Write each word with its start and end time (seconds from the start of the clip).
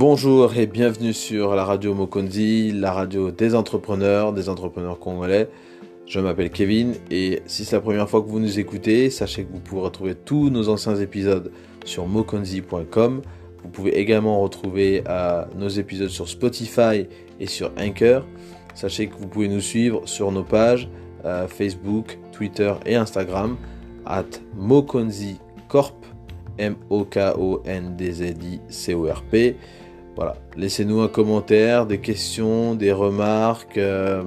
Bonjour 0.00 0.56
et 0.56 0.66
bienvenue 0.66 1.12
sur 1.12 1.54
la 1.54 1.62
radio 1.62 1.92
Mokonzi, 1.92 2.72
la 2.72 2.90
radio 2.90 3.30
des 3.30 3.54
entrepreneurs, 3.54 4.32
des 4.32 4.48
entrepreneurs 4.48 4.98
congolais. 4.98 5.50
Je 6.06 6.18
m'appelle 6.20 6.48
Kevin 6.48 6.94
et 7.10 7.42
si 7.44 7.66
c'est 7.66 7.76
la 7.76 7.82
première 7.82 8.08
fois 8.08 8.22
que 8.22 8.28
vous 8.28 8.40
nous 8.40 8.58
écoutez, 8.58 9.10
sachez 9.10 9.44
que 9.44 9.52
vous 9.52 9.60
pouvez 9.60 9.82
retrouver 9.82 10.14
tous 10.14 10.48
nos 10.48 10.70
anciens 10.70 10.96
épisodes 10.96 11.52
sur 11.84 12.06
mokonzi.com. 12.06 13.20
Vous 13.62 13.68
pouvez 13.68 13.98
également 13.98 14.40
retrouver 14.40 15.04
euh, 15.06 15.44
nos 15.54 15.68
épisodes 15.68 16.08
sur 16.08 16.30
Spotify 16.30 17.06
et 17.38 17.46
sur 17.46 17.70
Anchor. 17.78 18.24
Sachez 18.74 19.08
que 19.08 19.16
vous 19.16 19.28
pouvez 19.28 19.48
nous 19.48 19.60
suivre 19.60 20.08
sur 20.08 20.32
nos 20.32 20.44
pages 20.44 20.88
euh, 21.26 21.46
Facebook, 21.46 22.18
Twitter 22.32 22.72
et 22.86 22.96
Instagram 22.96 23.58
at 24.06 24.24
Mokonzi 24.56 25.36
Corp, 25.68 26.06
M-O-K-O-N-D-Z-I-C-O-R-P. 26.56 29.56
Voilà, 30.16 30.36
laissez-nous 30.56 31.00
un 31.00 31.08
commentaire, 31.08 31.86
des 31.86 32.00
questions, 32.00 32.74
des 32.74 32.92
remarques. 32.92 33.78
Euh, 33.78 34.22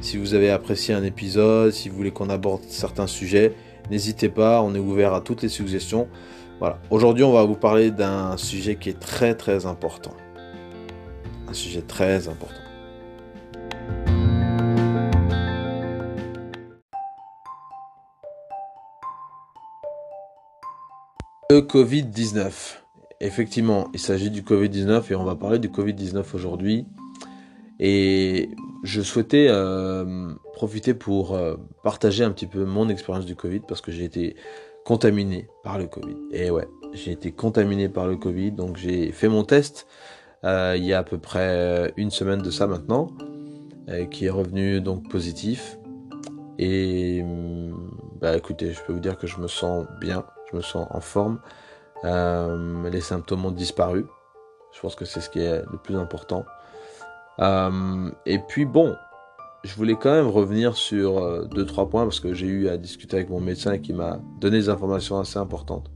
si 0.00 0.16
vous 0.16 0.34
avez 0.34 0.50
apprécié 0.50 0.94
un 0.94 1.02
épisode, 1.02 1.72
si 1.72 1.88
vous 1.88 1.96
voulez 1.96 2.10
qu'on 2.10 2.30
aborde 2.30 2.62
certains 2.68 3.06
sujets, 3.06 3.54
n'hésitez 3.90 4.28
pas, 4.28 4.62
on 4.62 4.74
est 4.74 4.78
ouvert 4.78 5.14
à 5.14 5.20
toutes 5.20 5.42
les 5.42 5.48
suggestions. 5.48 6.08
Voilà, 6.58 6.78
aujourd'hui 6.90 7.24
on 7.24 7.32
va 7.32 7.44
vous 7.44 7.56
parler 7.56 7.90
d'un 7.90 8.36
sujet 8.36 8.76
qui 8.76 8.88
est 8.88 9.00
très 9.00 9.34
très 9.34 9.66
important. 9.66 10.12
Un 11.48 11.52
sujet 11.52 11.82
très 11.82 12.28
important. 12.28 12.60
Le 21.50 21.60
Covid-19. 21.60 22.81
Effectivement, 23.22 23.88
il 23.94 24.00
s'agit 24.00 24.30
du 24.30 24.42
Covid-19 24.42 25.12
et 25.12 25.14
on 25.14 25.22
va 25.22 25.36
parler 25.36 25.60
du 25.60 25.68
Covid-19 25.68 26.24
aujourd'hui. 26.34 26.86
Et 27.78 28.50
je 28.82 29.00
souhaitais 29.00 29.46
euh, 29.48 30.34
profiter 30.54 30.92
pour 30.92 31.36
euh, 31.36 31.54
partager 31.84 32.24
un 32.24 32.32
petit 32.32 32.48
peu 32.48 32.64
mon 32.64 32.88
expérience 32.88 33.24
du 33.24 33.36
Covid 33.36 33.60
parce 33.60 33.80
que 33.80 33.92
j'ai 33.92 34.02
été 34.02 34.34
contaminé 34.84 35.46
par 35.62 35.78
le 35.78 35.86
Covid. 35.86 36.16
Et 36.32 36.50
ouais, 36.50 36.66
j'ai 36.92 37.12
été 37.12 37.30
contaminé 37.30 37.88
par 37.88 38.08
le 38.08 38.16
Covid, 38.16 38.50
donc 38.50 38.76
j'ai 38.76 39.12
fait 39.12 39.28
mon 39.28 39.44
test 39.44 39.86
euh, 40.44 40.74
il 40.76 40.84
y 40.84 40.92
a 40.92 40.98
à 40.98 41.04
peu 41.04 41.18
près 41.18 41.92
une 41.96 42.10
semaine 42.10 42.42
de 42.42 42.50
ça 42.50 42.66
maintenant, 42.66 43.12
qui 44.10 44.26
est 44.26 44.30
revenu 44.30 44.80
donc 44.80 45.08
positif. 45.08 45.78
Et 46.58 47.24
bah 48.20 48.36
écoutez, 48.36 48.72
je 48.72 48.80
peux 48.84 48.92
vous 48.92 49.00
dire 49.00 49.16
que 49.16 49.28
je 49.28 49.38
me 49.38 49.46
sens 49.46 49.86
bien, 50.00 50.24
je 50.50 50.56
me 50.56 50.62
sens 50.62 50.88
en 50.90 51.00
forme. 51.00 51.38
Euh, 52.04 52.90
les 52.90 53.00
symptômes 53.00 53.44
ont 53.44 53.50
disparu. 53.50 54.06
Je 54.74 54.80
pense 54.80 54.94
que 54.94 55.04
c'est 55.04 55.20
ce 55.20 55.30
qui 55.30 55.40
est 55.40 55.62
le 55.70 55.78
plus 55.78 55.96
important. 55.96 56.44
Euh, 57.38 58.10
et 58.26 58.38
puis 58.38 58.64
bon, 58.64 58.94
je 59.64 59.74
voulais 59.74 59.96
quand 59.96 60.12
même 60.12 60.28
revenir 60.28 60.76
sur 60.76 61.18
euh, 61.18 61.44
deux 61.44 61.64
trois 61.64 61.88
points 61.88 62.04
parce 62.04 62.20
que 62.20 62.34
j'ai 62.34 62.46
eu 62.46 62.68
à 62.68 62.76
discuter 62.76 63.16
avec 63.16 63.30
mon 63.30 63.40
médecin 63.40 63.78
qui 63.78 63.92
m'a 63.92 64.18
donné 64.40 64.58
des 64.58 64.68
informations 64.68 65.18
assez 65.18 65.38
importantes. 65.38 65.90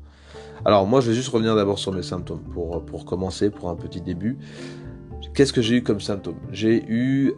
Alors 0.65 0.87
moi, 0.87 1.01
je 1.01 1.09
vais 1.09 1.15
juste 1.15 1.29
revenir 1.29 1.55
d'abord 1.57 1.79
sur 1.79 1.93
mes 1.93 2.03
symptômes 2.03 2.43
pour 2.43 2.85
pour 2.85 3.05
commencer, 3.05 3.51
pour 3.51 3.69
un 3.69 3.77
petit 3.77 4.01
début. 4.01 4.39
Qu'est-ce 5.35 5.53
que 5.53 5.63
j'ai 5.63 5.77
eu 5.77 5.83
comme 5.83 6.01
symptômes? 6.01 6.39
J'ai 6.51 6.85
eu 6.89 7.35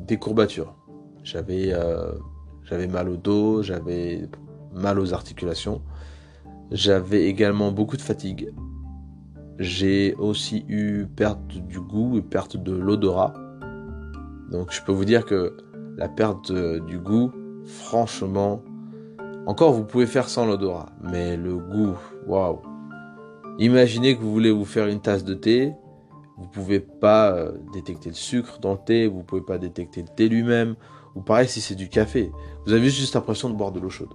des 0.00 0.16
courbatures. 0.16 0.74
J'avais 1.22 1.72
j'avais 2.64 2.88
mal 2.88 3.08
au 3.08 3.16
dos, 3.16 3.62
j'avais 3.62 4.28
mal 4.72 4.98
aux 4.98 5.14
articulations. 5.14 5.80
J'avais 6.74 7.26
également 7.26 7.70
beaucoup 7.70 7.96
de 7.96 8.02
fatigue. 8.02 8.52
J'ai 9.60 10.16
aussi 10.16 10.64
eu 10.68 11.06
perte 11.06 11.46
du 11.46 11.78
goût 11.78 12.18
et 12.18 12.20
perte 12.20 12.56
de 12.56 12.72
l'odorat. 12.72 13.32
Donc 14.50 14.72
je 14.72 14.82
peux 14.82 14.90
vous 14.90 15.04
dire 15.04 15.24
que 15.24 15.56
la 15.96 16.08
perte 16.08 16.50
du 16.50 16.98
goût, 16.98 17.30
franchement, 17.64 18.60
encore 19.46 19.72
vous 19.72 19.84
pouvez 19.84 20.06
faire 20.06 20.28
sans 20.28 20.46
l'odorat, 20.46 20.90
mais 21.00 21.36
le 21.36 21.56
goût, 21.56 21.94
waouh. 22.26 22.60
Imaginez 23.60 24.16
que 24.16 24.20
vous 24.20 24.32
voulez 24.32 24.50
vous 24.50 24.64
faire 24.64 24.88
une 24.88 25.00
tasse 25.00 25.22
de 25.22 25.34
thé, 25.34 25.72
vous 26.38 26.48
pouvez 26.48 26.80
pas 26.80 27.30
euh, 27.30 27.52
détecter 27.72 28.08
le 28.08 28.16
sucre 28.16 28.58
dans 28.58 28.72
le 28.72 28.80
thé, 28.84 29.06
vous 29.06 29.22
pouvez 29.22 29.42
pas 29.42 29.58
détecter 29.58 30.02
le 30.02 30.08
thé 30.08 30.28
lui-même, 30.28 30.74
ou 31.14 31.20
pareil 31.20 31.46
si 31.46 31.60
c'est 31.60 31.76
du 31.76 31.88
café, 31.88 32.32
vous 32.66 32.72
avez 32.72 32.90
juste 32.90 33.14
l'impression 33.14 33.48
de 33.48 33.54
boire 33.54 33.70
de 33.70 33.78
l'eau 33.78 33.90
chaude 33.90 34.12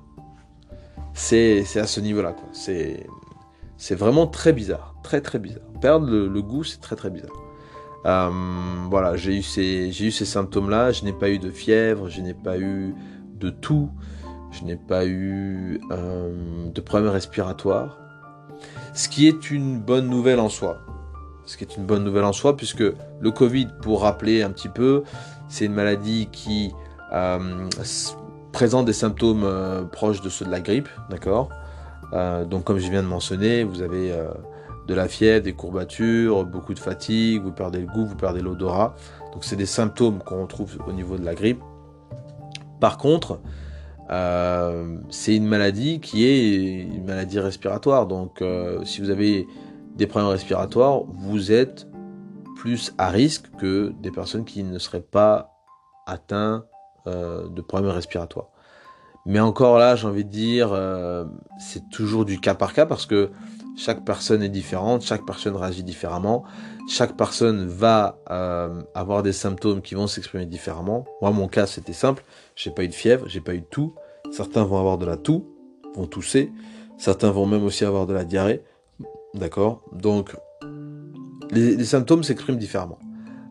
c'est 1.20 1.80
à 1.80 1.86
ce 1.86 2.00
niveau-là. 2.00 2.36
C'est 2.54 3.96
vraiment 3.96 4.26
très 4.28 4.54
bizarre. 4.54 4.96
Très 5.04 5.22
très 5.22 5.40
bizarre. 5.40 5.64
Perdre 5.82 6.10
le, 6.10 6.42
goût, 6.42 6.64
c'est 6.64 6.80
très 6.80 6.96
très 6.96 7.10
bizarre. 7.10 7.36
Euh, 8.06 8.30
voilà, 8.90 9.18
j'ai 9.18 9.38
eu 9.38 9.42
ces, 9.42 10.12
symptômes-là. 10.12 10.92
Je 10.92 11.04
n'ai 11.04 11.14
pas 11.14 11.30
eu 11.30 11.40
de 11.40 11.52
fièvre, 11.52 12.10
je 12.10 12.22
n'ai 12.22 12.34
pas 12.34 12.58
eu 12.58 12.96
de 13.36 13.50
toux, 13.50 13.90
je 14.52 14.64
n'ai 14.64 14.78
pas 14.78 15.06
eu 15.06 15.82
euh, 15.92 16.70
de 16.72 16.82
problème 16.82 17.12
respiratoire. 17.12 17.98
Ce 18.94 19.10
qui 19.10 19.28
est 19.28 19.52
une 19.52 19.80
bonne 19.80 20.10
nouvelle 20.10 20.40
en 20.40 20.50
soi. 20.50 20.78
Ce 21.46 21.58
qui 21.58 21.64
est 21.64 21.78
une 21.78 21.86
bonne 21.86 22.04
nouvelle 22.04 22.26
en 22.26 22.34
soi, 22.34 22.56
puisque 22.56 22.84
le 23.20 23.32
Covid, 23.32 23.68
pour 23.82 24.02
rappeler 24.04 24.42
un 24.42 24.52
petit 24.52 24.70
peu, 24.70 25.04
c'est 25.48 25.66
une 25.66 25.74
maladie 25.74 26.30
qui 26.32 26.72
euh, 27.12 27.68
présente 28.52 28.86
des 28.86 28.94
symptômes 28.94 29.44
euh, 29.44 29.84
proches 29.84 30.22
de 30.22 30.30
ceux 30.30 30.46
de 30.46 30.52
la 30.52 30.60
grippe, 30.60 30.90
d'accord 31.10 31.50
euh, 32.14 32.46
Donc 32.46 32.64
comme 32.64 32.80
je 32.80 32.90
viens 32.90 33.04
de 33.04 33.08
mentionner, 33.08 33.64
vous 33.64 33.82
avez 33.82 34.12
euh, 34.12 34.30
de 34.88 34.94
la 34.94 35.08
fièvre, 35.08 35.44
des 35.44 35.54
courbatures, 35.54 36.46
beaucoup 36.46 36.74
de 36.74 36.80
fatigue, 36.80 37.44
vous 37.44 37.52
perdez 37.52 37.80
le 37.80 37.88
goût, 37.88 38.06
vous 38.06 38.16
perdez 38.16 38.42
l'odorat. 38.42 38.96
Donc 39.34 39.44
c'est 39.46 39.56
des 39.56 39.66
symptômes 39.66 40.20
qu'on 40.20 40.42
retrouve 40.42 40.78
au 40.88 40.92
niveau 40.92 41.18
de 41.18 41.26
la 41.26 41.36
grippe. 41.36 41.62
Par 42.80 42.98
contre, 42.98 43.40
c'est 45.10 45.36
une 45.36 45.46
maladie 45.46 46.00
qui 46.00 46.26
est 46.26 46.82
une 46.82 47.06
maladie 47.06 47.40
respiratoire. 47.40 48.08
Donc 48.08 48.44
si 48.84 49.02
vous 49.02 49.12
avez 49.12 49.46
des 49.96 50.08
problèmes 50.08 50.32
respiratoires, 50.32 51.04
vous 51.04 51.52
êtes 51.52 51.88
plus 52.56 52.94
à 52.98 53.10
risque 53.10 53.46
que 53.60 53.94
des 54.02 54.10
personnes 54.10 54.46
qui 54.46 54.64
ne 54.64 54.80
seraient 54.80 55.02
pas 55.02 55.54
atteintes 56.08 56.66
de 57.06 57.62
problèmes 57.62 57.92
respiratoires. 57.92 58.50
Mais 59.26 59.40
encore 59.40 59.78
là, 59.78 59.96
j'ai 59.96 60.08
envie 60.08 60.26
de 60.26 60.30
dire, 60.30 60.70
euh, 60.74 61.26
c'est 61.60 61.90
toujours 61.90 62.26
du 62.26 62.40
cas 62.40 62.56
par 62.56 62.74
cas 62.74 62.86
parce 62.86 63.06
que 63.06 63.30
chaque 63.76 64.04
personne 64.04 64.42
est 64.42 64.50
différente, 64.50 65.02
chaque 65.02 65.26
personne 65.26 65.56
réagit 65.56 65.84
différemment, 65.84 66.44
chaque 66.90 67.16
personne 67.16 67.68
va 67.68 68.18
euh, 68.30 68.82
avoir 68.96 69.22
des 69.24 69.34
symptômes 69.34 69.82
qui 69.82 69.96
vont 69.96 70.08
s'exprimer 70.08 70.46
différemment. 70.46 71.06
Moi, 71.22 71.32
mon 71.32 71.48
cas, 71.48 71.68
c'était 71.68 71.94
simple, 71.94 72.24
j'ai 72.56 72.72
pas 72.72 72.84
eu 72.84 72.88
de 72.88 72.94
fièvre, 72.94 73.28
j'ai 73.28 73.42
pas 73.42 73.54
eu 73.54 73.60
de 73.60 73.66
toux. 73.66 73.94
Certains 74.32 74.64
vont 74.64 74.80
avoir 74.80 74.98
de 74.98 75.06
la 75.06 75.18
toux, 75.18 75.46
vont 75.96 76.08
tousser. 76.08 76.52
Certains 76.98 77.32
vont 77.32 77.46
même 77.46 77.64
aussi 77.64 77.86
avoir 77.86 78.08
de 78.08 78.14
la 78.14 78.24
diarrhée. 78.24 78.64
D'accord? 79.34 79.84
Donc, 79.94 80.36
les 81.52 81.86
symptômes 81.86 82.24
s'expriment 82.24 82.58
différemment. 82.58 83.00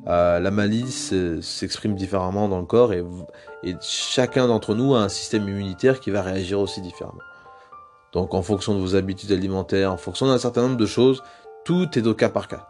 Euh, 0.09 0.41
la 0.41 0.51
malice 0.51 1.13
s'exprime 1.43 1.95
différemment 1.95 2.49
dans 2.49 2.61
le 2.61 2.65
corps 2.65 2.93
et, 2.95 3.05
chacun 3.83 4.47
d'entre 4.47 4.75
nous 4.75 4.95
a 4.95 5.01
un 5.01 5.09
système 5.09 5.47
immunitaire 5.49 6.01
qui 6.01 6.11
va 6.11 6.23
réagir 6.23 6.61
aussi 6.61 6.81
différemment. 6.81 7.19
Donc 8.13 8.33
en 8.33 8.43
fonction 8.43 8.75
de 8.75 8.81
vos 8.81 8.97
habitudes 8.97 9.33
alimentaires, 9.33 9.93
en 9.93 9.99
fonction 9.99 10.27
d'un 10.27 10.39
certain 10.39 10.63
nombre 10.63 10.79
de 10.79 10.87
choses, 10.87 11.23
tout 11.65 11.99
est 11.99 12.07
au 12.07 12.15
cas 12.15 12.31
par 12.31 12.49
cas. 12.49 12.69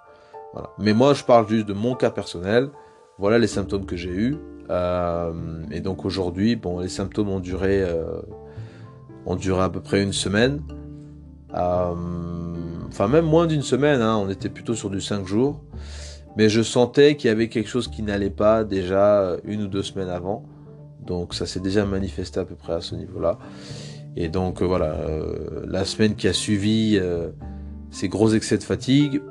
Mais 0.79 0.95
moi 0.95 1.15
je 1.15 1.23
parle 1.23 1.47
juste 1.49 1.67
de 1.67 1.75
mon 1.75 1.95
cas 1.95 2.11
personnel. 2.11 2.71
Voilà 3.19 3.39
les 3.39 3.47
symptômes 3.47 3.87
que 3.87 3.97
j'ai 3.97 4.11
eus. 4.11 4.37
Euh, 4.71 5.33
et 5.71 5.81
donc 5.81 6.05
aujourd'hui, 6.05 6.57
bon, 6.57 6.81
les 6.81 6.89
symptômes 6.89 7.29
ont 7.29 7.41
duré, 7.41 7.83
euh, 7.83 8.21
ont 9.27 9.37
duré 9.37 9.63
à 9.63 9.69
peu 9.69 9.81
près 9.81 10.03
une 10.03 10.13
semaine. 10.13 10.63
enfin 11.53 13.07
même 13.09 13.27
moins 13.27 13.47
d'une 13.47 13.63
semaine, 13.63 14.01
hein. 14.01 14.17
on 14.17 14.29
était 14.29 14.49
plutôt 14.49 14.75
sur 14.75 14.91
du 14.91 15.01
5 15.01 15.25
jours. 15.25 15.61
Mais 16.37 16.49
je 16.49 16.63
sentais 16.63 17.17
qu'il 17.17 17.29
y 17.29 17.31
avait 17.31 17.49
quelque 17.49 17.69
chose 17.69 17.89
qui 17.89 18.03
n'allait 18.03 18.31
pas 18.31 18.65
déjà 18.65 19.21
euh, 19.21 19.39
une 19.45 19.63
ou 19.63 19.67
deux 19.67 19.83
semaines 19.83 20.09
avant. 20.09 20.45
Donc 21.05 21.35
ça 21.35 21.47
s'est 21.47 21.61
déjà 21.61 21.85
manifesté 21.85 22.41
à 22.41 22.45
peu 22.45 22.55
près 22.55 22.75
à 22.75 22.81
ce 22.81 22.95
niveau-là. 22.95 23.39
Et 24.17 24.29
donc 24.29 24.63
euh, 24.63 24.67
voilà, 24.67 24.93
euh, 24.93 25.65
la 25.67 25.85
semaine 25.85 26.15
qui 26.15 26.29
a 26.29 26.33
suivi 26.33 27.01
ces 27.91 28.09
gros 28.09 28.31
excès 28.31 28.59
de 28.59 28.63
fatigue, 28.63 29.23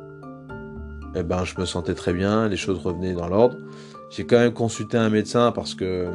eh 1.16 1.24
ben, 1.24 1.44
je 1.46 1.60
me 1.60 1.66
sentais 1.66 1.94
très 1.94 2.14
bien, 2.14 2.48
les 2.48 2.58
choses 2.58 2.80
revenaient 2.80 3.14
dans 3.14 3.28
l'ordre. 3.28 3.58
J'ai 4.10 4.26
quand 4.26 4.38
même 4.38 4.54
consulté 4.54 4.98
un 4.98 5.10
médecin 5.10 5.52
parce 5.52 5.76
que, 5.76 6.08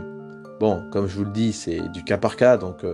bon, 0.60 0.82
comme 0.90 1.06
je 1.06 1.16
vous 1.16 1.24
le 1.24 1.32
dis, 1.32 1.52
c'est 1.52 1.88
du 1.90 2.04
cas 2.04 2.18
par 2.18 2.36
cas. 2.36 2.56
Donc 2.56 2.84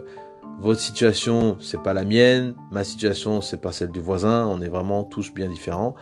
votre 0.61 0.81
situation, 0.81 1.57
c'est 1.61 1.81
pas 1.83 1.95
la 1.95 2.05
mienne, 2.05 2.55
ma 2.73 2.83
situation, 2.83 3.41
c'est 3.41 3.61
pas 3.61 3.71
celle 3.71 3.91
du 3.91 4.01
voisin. 4.01 4.47
On 4.47 4.61
est 4.61 4.69
vraiment 4.69 5.05
tous 5.05 5.33
bien 5.33 5.49
différents. 5.49 5.95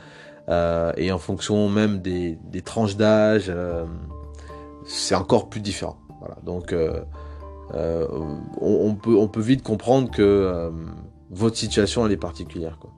Euh, 0.49 0.93
et 0.97 1.11
en 1.11 1.19
fonction 1.19 1.69
même 1.69 2.01
des, 2.01 2.39
tranches 2.65 2.97
d'âge, 2.97 3.47
euh, 3.49 3.85
c'est 4.85 5.15
encore 5.15 5.49
plus 5.49 5.61
différent. 5.61 5.99
Voilà. 6.21 6.37
Donc 6.45 6.73
euh, 6.73 7.01
on, 8.61 8.95
peut, 8.95 9.17
on 9.17 9.29
peut 9.29 9.41
vite 9.41 9.63
comprendre 9.63 10.11
que 10.11 10.71
votre 11.31 11.57
situation 11.57 12.07
elle 12.07 12.13
est 12.13 12.17
particulière. 12.17 12.79
Quoi. 12.81 12.91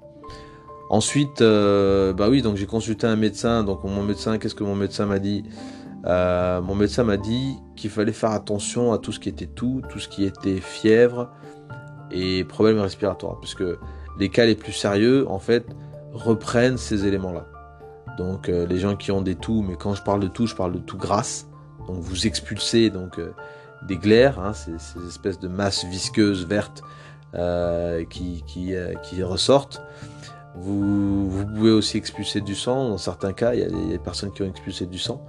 Ensuite, 0.91 1.43
bah 1.43 2.29
oui, 2.29 2.43
donc 2.43 2.57
j'ai 2.57 2.67
consulté 2.67 3.07
un 3.07 3.17
médecin. 3.17 3.65
Donc 3.65 3.85
mon 3.85 4.03
médecin, 4.03 4.39
qu'est-ce 4.39 4.55
que 4.55 4.65
mon 4.65 4.77
médecin 4.77 5.07
m'a 5.07 5.19
dit? 5.19 5.45
Mon 6.05 6.75
médecin 6.75 7.05
m'a 7.05 7.17
dit 7.17 7.57
qu'il 7.77 7.91
fallait 7.91 8.13
faire 8.13 8.33
attention 8.33 8.93
à 8.93 8.99
tout 8.99 9.13
ce 9.13 9.21
qui 9.21 9.31
était 9.31 9.47
tout, 9.47 9.83
tout 9.89 9.99
ce 9.99 10.09
qui 10.09 10.25
était 10.25 10.61
fièvre 10.61 11.31
et 12.11 12.45
problèmes 12.45 12.79
respiratoires, 12.79 13.39
puisque 13.41 13.65
les 14.19 14.29
cas 14.29 14.47
les 14.47 14.55
plus 14.55 14.73
sérieux, 14.73 15.27
en 15.29 15.39
fait, 15.39 15.67
reprennent 16.13 16.79
ces 16.79 17.07
éléments-là. 17.07 17.47
Donc 18.17 18.49
euh, 18.49 18.67
les 18.67 18.79
gens 18.79 18.97
qui 18.97 19.13
ont 19.13 19.23
des 19.23 19.35
toux, 19.35 19.63
mais 19.63 19.77
quand 19.77 19.95
je 19.95 20.03
parle 20.03 20.21
de 20.21 20.29
tout, 20.29 20.47
je 20.47 20.55
parle 20.55 20.73
de 20.73 20.79
tout 20.79 20.97
grasse. 20.97 21.47
Donc 21.87 22.01
vous 22.01 22.27
expulsez 22.27 22.91
donc 22.91 23.21
des 23.87 23.97
glaires, 23.97 24.41
hein, 24.41 24.53
ces, 24.53 24.79
ces, 24.79 25.07
espèces 25.07 25.39
de 25.39 25.49
masses 25.49 25.85
visqueuses 25.85 26.47
vertes 26.47 26.83
qui, 28.11 28.43
qui, 28.47 28.75
qui 29.05 29.23
ressortent. 29.23 29.83
Vous, 30.55 31.31
vous, 31.31 31.47
pouvez 31.47 31.71
aussi 31.71 31.97
expulser 31.97 32.41
du 32.41 32.55
sang. 32.55 32.89
Dans 32.89 32.99
certains 32.99 33.33
cas, 33.33 33.55
il 33.55 33.61
y 33.61 33.63
a 33.63 33.69
des 33.69 33.99
personnes 33.99 34.33
qui 34.33 34.43
ont 34.43 34.49
expulsé 34.49 34.87
du 34.87 34.99
sang. 34.99 35.25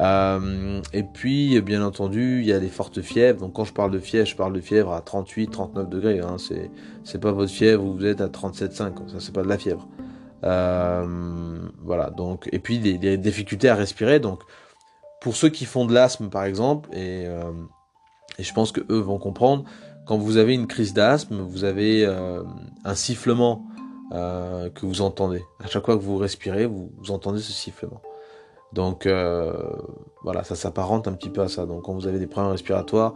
Euh, 0.00 0.80
et 0.92 1.02
puis, 1.02 1.60
bien 1.60 1.84
entendu, 1.84 2.40
il 2.40 2.46
y 2.46 2.52
a 2.52 2.58
les 2.58 2.68
fortes 2.68 3.02
fièvres. 3.02 3.40
Donc, 3.40 3.54
quand 3.54 3.64
je 3.64 3.72
parle 3.72 3.90
de 3.90 3.98
fièvre, 3.98 4.26
je 4.26 4.36
parle 4.36 4.52
de 4.52 4.60
fièvre 4.60 4.92
à 4.92 5.00
38, 5.00 5.48
39 5.48 5.88
degrés. 5.88 6.20
Hein. 6.20 6.36
C'est, 6.38 7.18
pas 7.18 7.32
votre 7.32 7.52
fièvre 7.52 7.84
où 7.84 7.94
vous 7.94 8.06
êtes 8.06 8.20
à 8.20 8.28
37,5. 8.28 9.08
Ça, 9.08 9.16
c'est 9.18 9.34
pas 9.34 9.42
de 9.42 9.48
la 9.48 9.58
fièvre. 9.58 9.86
Euh, 10.44 11.58
voilà. 11.82 12.10
Donc, 12.10 12.48
et 12.52 12.58
puis 12.58 12.78
des, 12.78 13.16
difficultés 13.16 13.68
à 13.68 13.74
respirer. 13.74 14.20
Donc, 14.20 14.40
pour 15.20 15.36
ceux 15.36 15.50
qui 15.50 15.66
font 15.66 15.84
de 15.84 15.92
l'asthme, 15.92 16.28
par 16.28 16.44
exemple, 16.44 16.88
et, 16.92 17.26
euh, 17.26 17.52
et 18.38 18.42
je 18.42 18.52
pense 18.52 18.72
que 18.72 18.80
eux 18.90 18.98
vont 18.98 19.18
comprendre, 19.18 19.64
quand 20.06 20.18
vous 20.18 20.36
avez 20.36 20.54
une 20.54 20.66
crise 20.66 20.94
d'asthme, 20.94 21.42
vous 21.42 21.62
avez 21.62 22.04
un 22.04 22.94
sifflement 22.96 23.66
que 24.10 24.84
vous 24.84 25.00
entendez. 25.00 25.42
À 25.62 25.68
chaque 25.68 25.84
fois 25.84 25.96
que 25.96 26.02
vous 26.02 26.16
respirez, 26.16 26.66
vous 26.66 26.90
entendez 27.10 27.40
ce 27.40 27.52
sifflement. 27.52 28.02
Donc 28.72 29.06
euh, 29.06 29.52
voilà, 30.22 30.44
ça 30.44 30.54
s'apparente 30.54 31.08
un 31.08 31.12
petit 31.12 31.30
peu 31.30 31.42
à 31.42 31.48
ça. 31.48 31.66
Donc 31.66 31.82
quand 31.82 31.92
vous 31.92 32.06
avez 32.06 32.18
des 32.18 32.26
problèmes 32.26 32.52
respiratoires, 32.52 33.14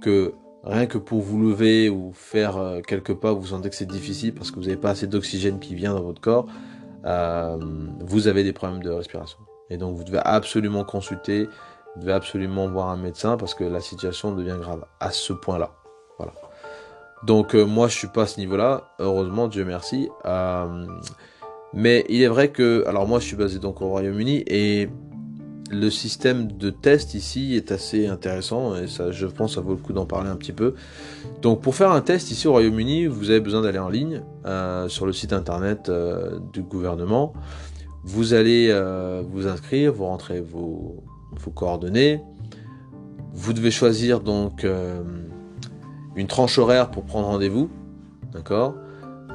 que 0.00 0.34
rien 0.64 0.86
que 0.86 0.98
pour 0.98 1.20
vous 1.20 1.40
lever 1.40 1.88
ou 1.88 2.12
faire 2.12 2.56
euh, 2.56 2.80
quelques 2.80 3.14
pas, 3.14 3.32
vous 3.32 3.46
sentez 3.46 3.68
que 3.68 3.76
c'est 3.76 3.86
difficile 3.86 4.34
parce 4.34 4.50
que 4.50 4.56
vous 4.56 4.66
n'avez 4.66 4.76
pas 4.76 4.90
assez 4.90 5.06
d'oxygène 5.06 5.58
qui 5.58 5.74
vient 5.74 5.94
dans 5.94 6.02
votre 6.02 6.20
corps, 6.20 6.46
euh, 7.04 7.58
vous 8.00 8.28
avez 8.28 8.44
des 8.44 8.52
problèmes 8.52 8.82
de 8.82 8.90
respiration. 8.90 9.38
Et 9.70 9.76
donc 9.76 9.96
vous 9.96 10.04
devez 10.04 10.20
absolument 10.22 10.84
consulter, 10.84 11.48
vous 11.96 12.02
devez 12.02 12.12
absolument 12.12 12.68
voir 12.68 12.88
un 12.88 12.96
médecin 12.96 13.36
parce 13.36 13.54
que 13.54 13.64
la 13.64 13.80
situation 13.80 14.32
devient 14.32 14.56
grave 14.60 14.84
à 15.00 15.10
ce 15.10 15.32
point-là. 15.32 15.70
Voilà. 16.18 16.32
Donc 17.24 17.54
moi 17.54 17.88
je 17.88 17.96
suis 17.96 18.08
pas 18.08 18.22
à 18.22 18.26
ce 18.26 18.38
niveau-là, 18.38 18.90
heureusement, 18.98 19.48
Dieu 19.48 19.64
merci. 19.64 20.08
Mais 21.74 22.04
il 22.08 22.22
est 22.22 22.28
vrai 22.28 22.48
que, 22.48 22.84
alors 22.86 23.06
moi 23.06 23.18
je 23.18 23.26
suis 23.26 23.36
basé 23.36 23.58
donc 23.58 23.80
au 23.82 23.88
Royaume-Uni 23.88 24.44
et 24.46 24.88
le 25.72 25.88
système 25.88 26.52
de 26.52 26.70
test 26.70 27.14
ici 27.14 27.54
est 27.56 27.72
assez 27.72 28.06
intéressant 28.06 28.76
et 28.76 28.86
ça, 28.88 29.10
je 29.10 29.26
pense, 29.26 29.54
ça 29.54 29.62
vaut 29.62 29.70
le 29.70 29.78
coup 29.78 29.94
d'en 29.94 30.04
parler 30.04 30.28
un 30.28 30.36
petit 30.36 30.52
peu. 30.52 30.74
Donc 31.40 31.62
pour 31.62 31.74
faire 31.74 31.90
un 31.90 32.02
test 32.02 32.30
ici 32.30 32.46
au 32.46 32.52
Royaume-Uni, 32.52 33.06
vous 33.06 33.30
avez 33.30 33.40
besoin 33.40 33.62
d'aller 33.62 33.78
en 33.78 33.88
ligne 33.88 34.22
euh, 34.44 34.88
sur 34.88 35.06
le 35.06 35.12
site 35.14 35.32
internet 35.32 35.88
euh, 35.88 36.38
du 36.52 36.62
gouvernement. 36.62 37.32
Vous 38.04 38.34
allez 38.34 38.68
euh, 38.70 39.22
vous 39.26 39.46
inscrire, 39.46 39.92
vous 39.94 40.04
rentrez 40.04 40.40
vos, 40.40 41.02
coordonnées. 41.54 42.20
Vous 43.32 43.54
devez 43.54 43.70
choisir 43.70 44.20
donc 44.20 44.66
une 46.14 46.26
tranche 46.26 46.58
horaire 46.58 46.90
pour 46.90 47.04
prendre 47.04 47.28
rendez-vous, 47.28 47.70
d'accord? 48.30 48.74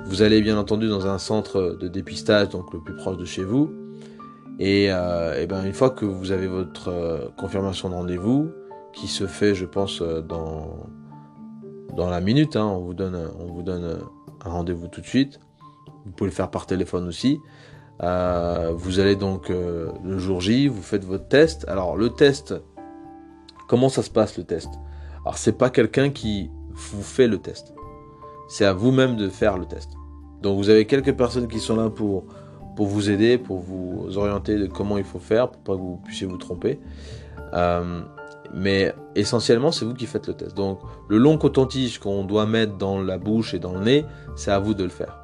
Vous 0.07 0.21
allez 0.21 0.41
bien 0.41 0.57
entendu 0.57 0.87
dans 0.87 1.05
un 1.05 1.17
centre 1.17 1.77
de 1.79 1.87
dépistage, 1.89 2.49
donc 2.49 2.73
le 2.73 2.79
plus 2.79 2.95
proche 2.95 3.17
de 3.17 3.25
chez 3.25 3.43
vous. 3.43 3.69
Et, 4.57 4.87
euh, 4.89 5.39
et 5.39 5.47
ben 5.47 5.63
une 5.65 5.73
fois 5.73 5.89
que 5.89 6.05
vous 6.05 6.31
avez 6.31 6.47
votre 6.47 6.87
euh, 6.87 7.27
confirmation 7.37 7.89
de 7.89 7.93
rendez-vous, 7.93 8.49
qui 8.93 9.07
se 9.07 9.27
fait, 9.27 9.53
je 9.53 9.65
pense, 9.65 10.01
euh, 10.01 10.21
dans 10.21 12.09
la 12.09 12.21
minute, 12.21 12.55
hein, 12.55 12.65
on 12.65 12.79
vous 12.79 12.93
donne 12.93 13.15
un 14.45 14.49
rendez-vous 14.49 14.87
tout 14.87 15.01
de 15.01 15.05
suite. 15.05 15.41
Vous 16.05 16.11
pouvez 16.11 16.29
le 16.29 16.35
faire 16.35 16.49
par 16.49 16.65
téléphone 16.65 17.05
aussi. 17.07 17.39
Vous 17.99 18.99
allez 18.99 19.15
donc 19.15 19.49
le 19.49 20.17
jour 20.17 20.39
J, 20.39 20.67
vous 20.67 20.81
faites 20.83 21.03
votre 21.03 21.27
test. 21.27 21.65
Alors 21.67 21.97
le 21.97 22.09
test, 22.09 22.55
comment 23.67 23.89
ça 23.89 24.03
se 24.03 24.09
passe 24.09 24.37
le 24.37 24.45
test? 24.45 24.69
Alors 25.23 25.37
c'est 25.37 25.57
pas 25.57 25.69
quelqu'un 25.69 26.11
qui 26.11 26.49
vous 26.71 27.01
fait 27.01 27.27
le 27.27 27.39
test. 27.39 27.73
C'est 28.47 28.65
à 28.65 28.73
vous-même 28.73 29.15
de 29.15 29.29
faire 29.29 29.57
le 29.57 29.65
test. 29.65 29.91
Donc 30.41 30.57
vous 30.57 30.69
avez 30.69 30.85
quelques 30.85 31.13
personnes 31.13 31.47
qui 31.47 31.59
sont 31.59 31.75
là 31.75 31.89
pour, 31.89 32.25
pour 32.75 32.87
vous 32.87 33.09
aider, 33.09 33.37
pour 33.37 33.59
vous 33.59 34.17
orienter 34.17 34.57
de 34.57 34.67
comment 34.67 34.97
il 34.97 35.03
faut 35.03 35.19
faire, 35.19 35.49
pour 35.49 35.61
pas 35.61 35.73
que 35.73 35.79
vous 35.79 35.99
puissiez 36.05 36.27
vous 36.27 36.37
tromper. 36.37 36.79
Euh, 37.53 38.01
mais 38.53 38.93
essentiellement, 39.15 39.71
c'est 39.71 39.85
vous 39.85 39.93
qui 39.93 40.05
faites 40.05 40.27
le 40.27 40.33
test. 40.33 40.55
Donc 40.55 40.79
le 41.09 41.17
long 41.17 41.37
coton-tige 41.37 41.99
qu'on 41.99 42.23
doit 42.23 42.45
mettre 42.45 42.77
dans 42.77 43.01
la 43.01 43.17
bouche 43.17 43.53
et 43.53 43.59
dans 43.59 43.73
le 43.73 43.83
nez, 43.83 44.05
c'est 44.35 44.51
à 44.51 44.59
vous 44.59 44.73
de 44.73 44.83
le 44.83 44.89
faire. 44.89 45.17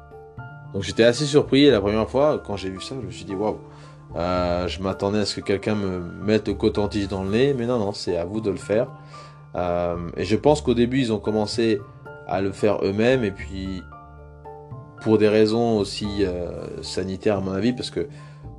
Donc 0.72 0.82
j'étais 0.82 1.04
assez 1.04 1.24
surpris 1.24 1.70
la 1.70 1.80
première 1.80 2.08
fois, 2.08 2.42
quand 2.44 2.56
j'ai 2.56 2.68
vu 2.68 2.80
ça, 2.80 2.96
je 3.00 3.06
me 3.06 3.10
suis 3.12 3.24
dit 3.24 3.34
waouh. 3.34 3.58
Euh, 4.16 4.68
je 4.68 4.80
m'attendais 4.80 5.20
à 5.20 5.24
ce 5.24 5.36
que 5.36 5.40
quelqu'un 5.40 5.74
me 5.74 6.00
mette 6.00 6.48
le 6.48 6.54
coton-tige 6.54 7.08
dans 7.08 7.24
le 7.24 7.30
nez, 7.30 7.54
mais 7.54 7.66
non, 7.66 7.78
non, 7.78 7.92
c'est 7.92 8.16
à 8.16 8.24
vous 8.24 8.40
de 8.40 8.50
le 8.50 8.56
faire. 8.56 8.88
Euh, 9.56 9.96
et 10.16 10.24
je 10.24 10.36
pense 10.36 10.60
qu'au 10.60 10.74
début, 10.74 11.00
ils 11.00 11.12
ont 11.12 11.18
commencé 11.18 11.80
à 12.26 12.40
le 12.40 12.52
faire 12.52 12.84
eux-mêmes, 12.84 13.24
et 13.24 13.30
puis 13.30 13.82
pour 15.04 15.18
des 15.18 15.28
raisons 15.28 15.76
aussi 15.76 16.24
euh, 16.24 16.82
sanitaires 16.82 17.36
à 17.36 17.40
mon 17.40 17.52
avis, 17.52 17.74
parce 17.74 17.90
que 17.90 18.08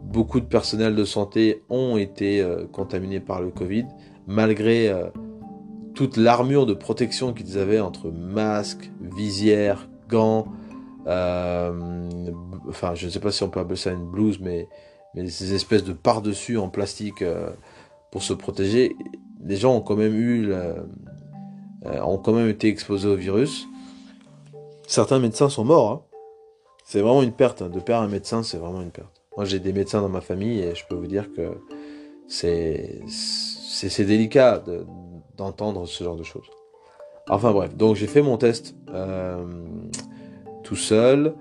beaucoup 0.04 0.40
de 0.40 0.46
personnel 0.46 0.96
de 0.96 1.04
santé 1.04 1.64
ont 1.70 1.98
été 1.98 2.40
euh, 2.40 2.68
contaminés 2.72 3.20
par 3.20 3.42
le 3.42 3.50
Covid, 3.50 3.86
malgré 4.28 4.90
euh, 4.90 5.08
toute 5.96 6.18
l'armure 6.18 6.68
de 6.68 6.76
protection 6.76 7.34
qu'ils 7.34 7.58
avaient 7.58 7.80
entre 7.80 8.12
masques, 8.12 8.92
visières, 9.02 9.90
gants, 10.08 10.46
enfin 11.08 12.94
je 12.94 13.08
ne 13.08 13.12
sais 13.12 13.20
pas 13.20 13.32
si 13.32 13.42
on 13.42 13.50
peut 13.50 13.60
appeler 13.60 13.76
ça 13.76 13.92
une 13.92 14.06
blouse, 14.06 14.40
mais, 14.40 14.68
ces 15.30 15.54
espèces 15.54 15.86
de 15.86 15.94
par-dessus 15.94 16.58
en 16.58 16.68
plastique 16.68 17.24
pour 18.12 18.22
se 18.22 18.34
protéger, 18.34 18.98
les 19.42 19.56
gens 19.56 19.78
ont 19.78 19.82
quand 19.82 19.96
même 19.96 20.14
eu, 20.14 20.52
ont 21.86 22.18
quand 22.18 22.34
même 22.34 22.50
été 22.50 22.68
exposés 22.68 23.08
au 23.08 23.16
virus. 23.16 23.68
Certains 24.88 25.20
médecins 25.20 25.50
sont 25.50 25.66
morts. 25.66 25.92
Hein. 25.92 26.02
C'est 26.84 27.02
vraiment 27.02 27.24
une 27.24 27.32
perte. 27.32 27.62
Hein. 27.62 27.70
De 27.70 27.80
perdre 27.80 28.04
un 28.04 28.12
médecin, 28.12 28.44
c'est 28.44 28.58
vraiment 28.58 28.82
une 28.82 28.92
perte. 28.92 29.22
Moi, 29.36 29.46
j'ai 29.46 29.60
des 29.60 29.74
médecins 29.74 30.02
dans 30.02 30.10
ma 30.10 30.22
famille 30.22 30.62
et 30.62 30.76
je 30.76 30.86
peux 30.88 30.96
vous 30.96 31.08
dire 31.08 31.28
que 31.36 31.58
c'est 32.28 33.02
délicat 34.00 34.64
d'entendre 35.36 35.82
de, 35.82 35.88
ce 35.88 36.04
genre 36.04 36.16
de 36.16 36.24
choses. 36.24 36.50
Enfin 37.28 37.52
bref, 37.52 37.76
donc 37.76 37.96
j'ai 37.96 38.08
fait 38.08 38.22
mon 38.22 38.38
test 38.38 38.76
euh, 38.90 39.44
tout 40.64 40.76
seul. 40.76 41.34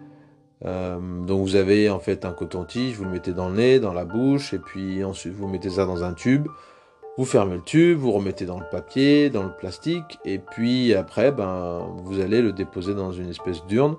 Euh, 0.65 0.99
donc 1.25 1.43
vous 1.43 1.57
avez 1.57 1.91
en 1.91 1.99
fait 1.99 2.25
un 2.25 2.33
coton-tige, 2.33 2.97
vous 2.97 3.05
le 3.05 3.11
mettez 3.11 3.33
dans 3.33 3.51
le 3.51 3.57
nez, 3.57 3.81
dans 3.81 3.93
la 3.93 4.07
bouche, 4.07 4.55
et 4.55 4.59
puis 4.59 5.05
ensuite 5.05 5.35
vous 5.35 5.47
mettez 5.47 5.71
ça 5.71 5.85
dans 5.85 6.03
un 6.03 6.15
tube. 6.15 6.47
Vous 7.17 7.25
fermez 7.25 7.55
le 7.55 7.63
tube, 7.63 7.97
vous 7.97 8.11
remettez 8.11 8.45
dans 8.45 8.59
le 8.59 8.67
papier, 8.69 9.31
dans 9.31 9.45
le 9.45 9.53
plastique, 9.53 10.19
et 10.25 10.39
puis 10.41 10.95
après, 10.95 11.31
ben, 11.31 11.87
vous 12.03 12.19
allez 12.19 12.43
le 12.43 12.53
déposer 12.53 12.93
dans 12.93 13.13
une 13.13 13.29
espèce 13.29 13.65
d'urne, 13.67 13.95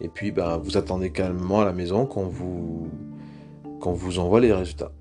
et 0.00 0.08
puis 0.08 0.30
ben, 0.30 0.58
vous 0.58 0.76
attendez 0.76 1.10
calmement 1.10 1.62
à 1.62 1.64
la 1.64 1.72
maison 1.72 2.06
qu'on 2.06 2.26
vous, 2.26 2.88
qu'on 3.80 3.92
vous 3.92 4.20
envoie 4.20 4.38
les 4.38 4.52
résultats. 4.52 4.92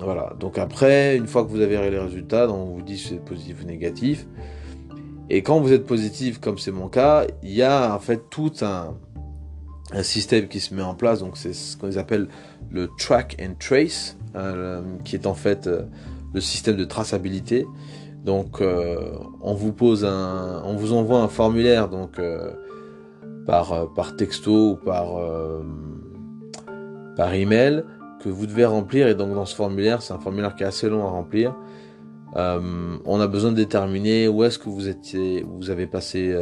Voilà, 0.00 0.34
donc 0.40 0.58
après, 0.58 1.16
une 1.16 1.28
fois 1.28 1.44
que 1.44 1.50
vous 1.50 1.60
avez 1.60 1.76
les 1.88 1.98
résultats, 2.00 2.50
on 2.50 2.64
vous 2.64 2.82
dit 2.82 2.98
si 2.98 3.10
c'est 3.10 3.24
positif 3.24 3.62
ou 3.62 3.66
négatif. 3.66 4.26
Et 5.30 5.42
quand 5.42 5.60
vous 5.60 5.72
êtes 5.72 5.86
positif, 5.86 6.40
comme 6.40 6.58
c'est 6.58 6.72
mon 6.72 6.88
cas, 6.88 7.26
il 7.44 7.52
y 7.52 7.62
a 7.62 7.94
en 7.94 8.00
fait 8.00 8.28
tout 8.28 8.52
un, 8.62 8.96
un 9.92 10.02
système 10.02 10.48
qui 10.48 10.58
se 10.58 10.74
met 10.74 10.82
en 10.82 10.96
place, 10.96 11.20
donc 11.20 11.36
c'est 11.36 11.52
ce 11.52 11.76
qu'on 11.76 11.96
appelle 11.96 12.26
le 12.72 12.88
track 12.98 13.36
and 13.40 13.54
trace, 13.60 14.16
euh, 14.34 14.82
qui 15.04 15.14
est 15.14 15.28
en 15.28 15.34
fait... 15.34 15.68
Euh, 15.68 15.84
le 16.34 16.40
système 16.40 16.76
de 16.76 16.84
traçabilité. 16.84 17.66
Donc, 18.24 18.60
euh, 18.60 19.10
on 19.40 19.54
vous 19.54 19.72
pose 19.72 20.04
un, 20.04 20.62
envoie 20.62 21.20
un 21.20 21.28
formulaire 21.28 21.88
donc 21.88 22.18
euh, 22.18 22.52
par 23.46 23.72
euh, 23.72 23.86
par 23.86 24.16
texto 24.16 24.72
ou 24.72 24.76
par 24.76 25.06
par 27.16 27.32
email 27.34 27.84
que 28.20 28.28
vous 28.28 28.46
devez 28.46 28.64
remplir. 28.64 29.08
Et 29.08 29.14
donc 29.14 29.34
dans 29.34 29.46
ce 29.46 29.54
formulaire, 29.54 30.02
c'est 30.02 30.12
un 30.12 30.18
formulaire 30.18 30.54
qui 30.56 30.64
est 30.64 30.66
assez 30.66 30.88
long 30.88 31.06
à 31.06 31.10
remplir. 31.10 31.54
On 32.34 33.20
a 33.20 33.26
besoin 33.26 33.50
de 33.50 33.56
déterminer 33.56 34.28
où 34.28 34.44
est-ce 34.44 34.58
que 34.58 34.68
vous 34.68 35.70
avez 35.70 35.86
passé 35.86 36.36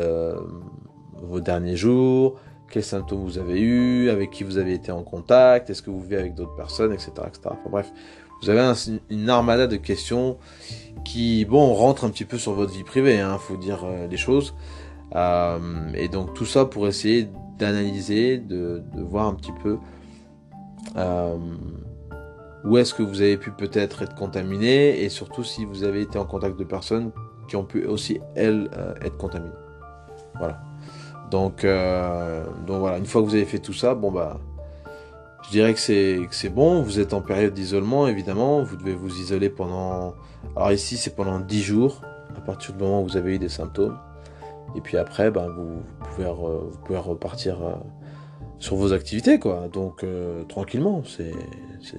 vos 1.22 1.40
derniers 1.40 1.76
jours, 1.76 2.38
quels 2.70 2.82
symptômes 2.82 3.22
vous 3.22 3.38
avez 3.38 3.60
eu, 3.60 4.10
avec 4.10 4.30
qui 4.30 4.44
vous 4.44 4.58
avez 4.58 4.74
été 4.74 4.92
en 4.92 5.02
contact, 5.02 5.70
est-ce 5.70 5.82
que 5.82 5.90
vous 5.90 6.00
vivez 6.00 6.16
avec 6.16 6.34
d'autres 6.34 6.56
personnes, 6.56 6.92
etc., 6.92 7.12
etc. 7.26 7.40
Enfin, 7.46 7.70
bref, 7.70 7.92
vous 8.42 8.50
avez 8.50 8.60
un, 8.60 8.74
une 9.10 9.30
armada 9.30 9.66
de 9.66 9.76
questions 9.76 10.38
qui, 11.04 11.44
bon, 11.44 11.72
rentre 11.74 12.04
un 12.04 12.10
petit 12.10 12.24
peu 12.24 12.38
sur 12.38 12.52
votre 12.52 12.72
vie 12.72 12.84
privée, 12.84 13.20
hein, 13.20 13.38
faut 13.38 13.56
dire 13.56 13.84
euh, 13.84 14.06
les 14.08 14.16
choses. 14.16 14.54
et 15.14 16.08
donc 16.08 16.34
tout 16.34 16.44
ça 16.44 16.64
pour 16.64 16.88
essayer 16.88 17.28
d'analyser, 17.58 18.38
de, 18.38 18.82
voir 18.96 19.26
un 19.26 19.34
petit 19.34 19.52
peu 19.52 19.78
où 22.64 22.78
est-ce 22.78 22.92
que 22.94 23.02
vous 23.02 23.20
avez 23.20 23.36
pu 23.36 23.52
peut-être 23.52 24.02
être 24.02 24.14
contaminé 24.14 25.00
et 25.02 25.08
surtout 25.08 25.44
si 25.44 25.64
vous 25.64 25.84
avez 25.84 26.02
été 26.02 26.18
en 26.18 26.24
contact 26.24 26.58
de 26.58 26.64
personnes 26.64 27.12
qui 27.48 27.54
ont 27.54 27.64
pu 27.64 27.86
aussi 27.86 28.20
elles 28.34 28.68
être 29.02 29.16
contaminées. 29.16 29.52
Voilà. 30.34 30.60
Donc, 31.30 31.64
donc 32.66 32.80
voilà, 32.80 32.98
une 32.98 33.06
fois 33.06 33.22
que 33.22 33.26
vous 33.26 33.34
avez 33.34 33.44
fait 33.44 33.60
tout 33.60 33.72
ça, 33.72 33.94
bon 33.94 34.10
bah 34.10 34.40
je 35.46 35.50
dirais 35.50 35.74
que 35.74 35.80
c'est 35.80 36.48
bon, 36.48 36.82
vous 36.82 36.98
êtes 36.98 37.14
en 37.14 37.20
période 37.20 37.54
d'isolement 37.54 38.08
évidemment, 38.08 38.62
vous 38.62 38.76
devez 38.76 38.94
vous 38.94 39.20
isoler 39.20 39.48
pendant... 39.48 40.14
Alors 40.56 40.72
ici 40.72 40.96
c'est 40.96 41.14
pendant 41.14 41.40
10 41.40 41.62
jours, 41.62 42.02
à 42.36 42.40
partir 42.40 42.74
du 42.74 42.82
moment 42.82 43.02
où 43.02 43.04
vous 43.04 43.16
avez 43.16 43.36
eu 43.36 43.38
des 43.38 43.48
symptômes. 43.48 43.98
Et 44.74 44.80
puis 44.80 44.96
après, 44.96 45.30
ben, 45.30 45.48
vous, 45.48 45.82
pouvez, 46.84 46.98
repartir 46.98 47.62
euh, 47.62 47.74
sur 48.58 48.76
vos 48.76 48.92
activités, 48.92 49.38
quoi. 49.38 49.68
Donc 49.72 50.02
euh, 50.02 50.44
tranquillement, 50.44 51.02
c'est 51.04 51.32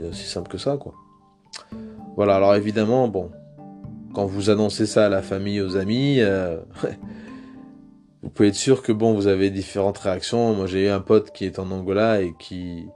aussi 0.04 0.26
simple 0.26 0.50
que 0.50 0.58
ça, 0.58 0.78
quoi. 0.78 0.94
Voilà, 2.16 2.36
alors 2.36 2.56
évidemment, 2.56 3.08
bon, 3.08 3.32
quand 4.14 4.26
vous 4.26 4.50
annoncez 4.50 4.86
ça 4.86 5.06
à 5.06 5.10
la 5.10 5.22
famille, 5.22 5.62
aux 5.62 5.78
amis, 5.78 6.18
euh, 6.20 6.58
vous 8.24 8.30
pouvez 8.30 8.50
être 8.50 8.56
sûr 8.56 8.82
que 8.82 8.92
bon, 8.92 9.14
vous 9.14 9.28
avez 9.28 9.50
différentes 9.50 9.98
réactions. 10.00 10.54
Moi 10.56 10.66
j'ai 10.66 10.88
eu 10.88 10.90
un 10.90 11.00
pote 11.00 11.32
qui 11.32 11.46
est 11.46 11.60
en 11.60 11.70
Angola 11.72 12.22
et 12.22 12.34
qui 12.40 12.88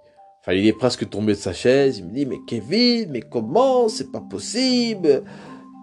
Enfin, 0.42 0.54
il 0.54 0.66
est 0.66 0.74
presque 0.74 1.08
tombé 1.08 1.34
de 1.34 1.38
sa 1.38 1.54
chaise. 1.54 2.00
Il 2.00 2.06
me 2.06 2.14
dit, 2.14 2.26
mais 2.26 2.40
Kevin, 2.48 3.12
mais 3.12 3.22
comment? 3.22 3.88
C'est 3.88 4.12
pas 4.12 4.22
possible. 4.22 5.24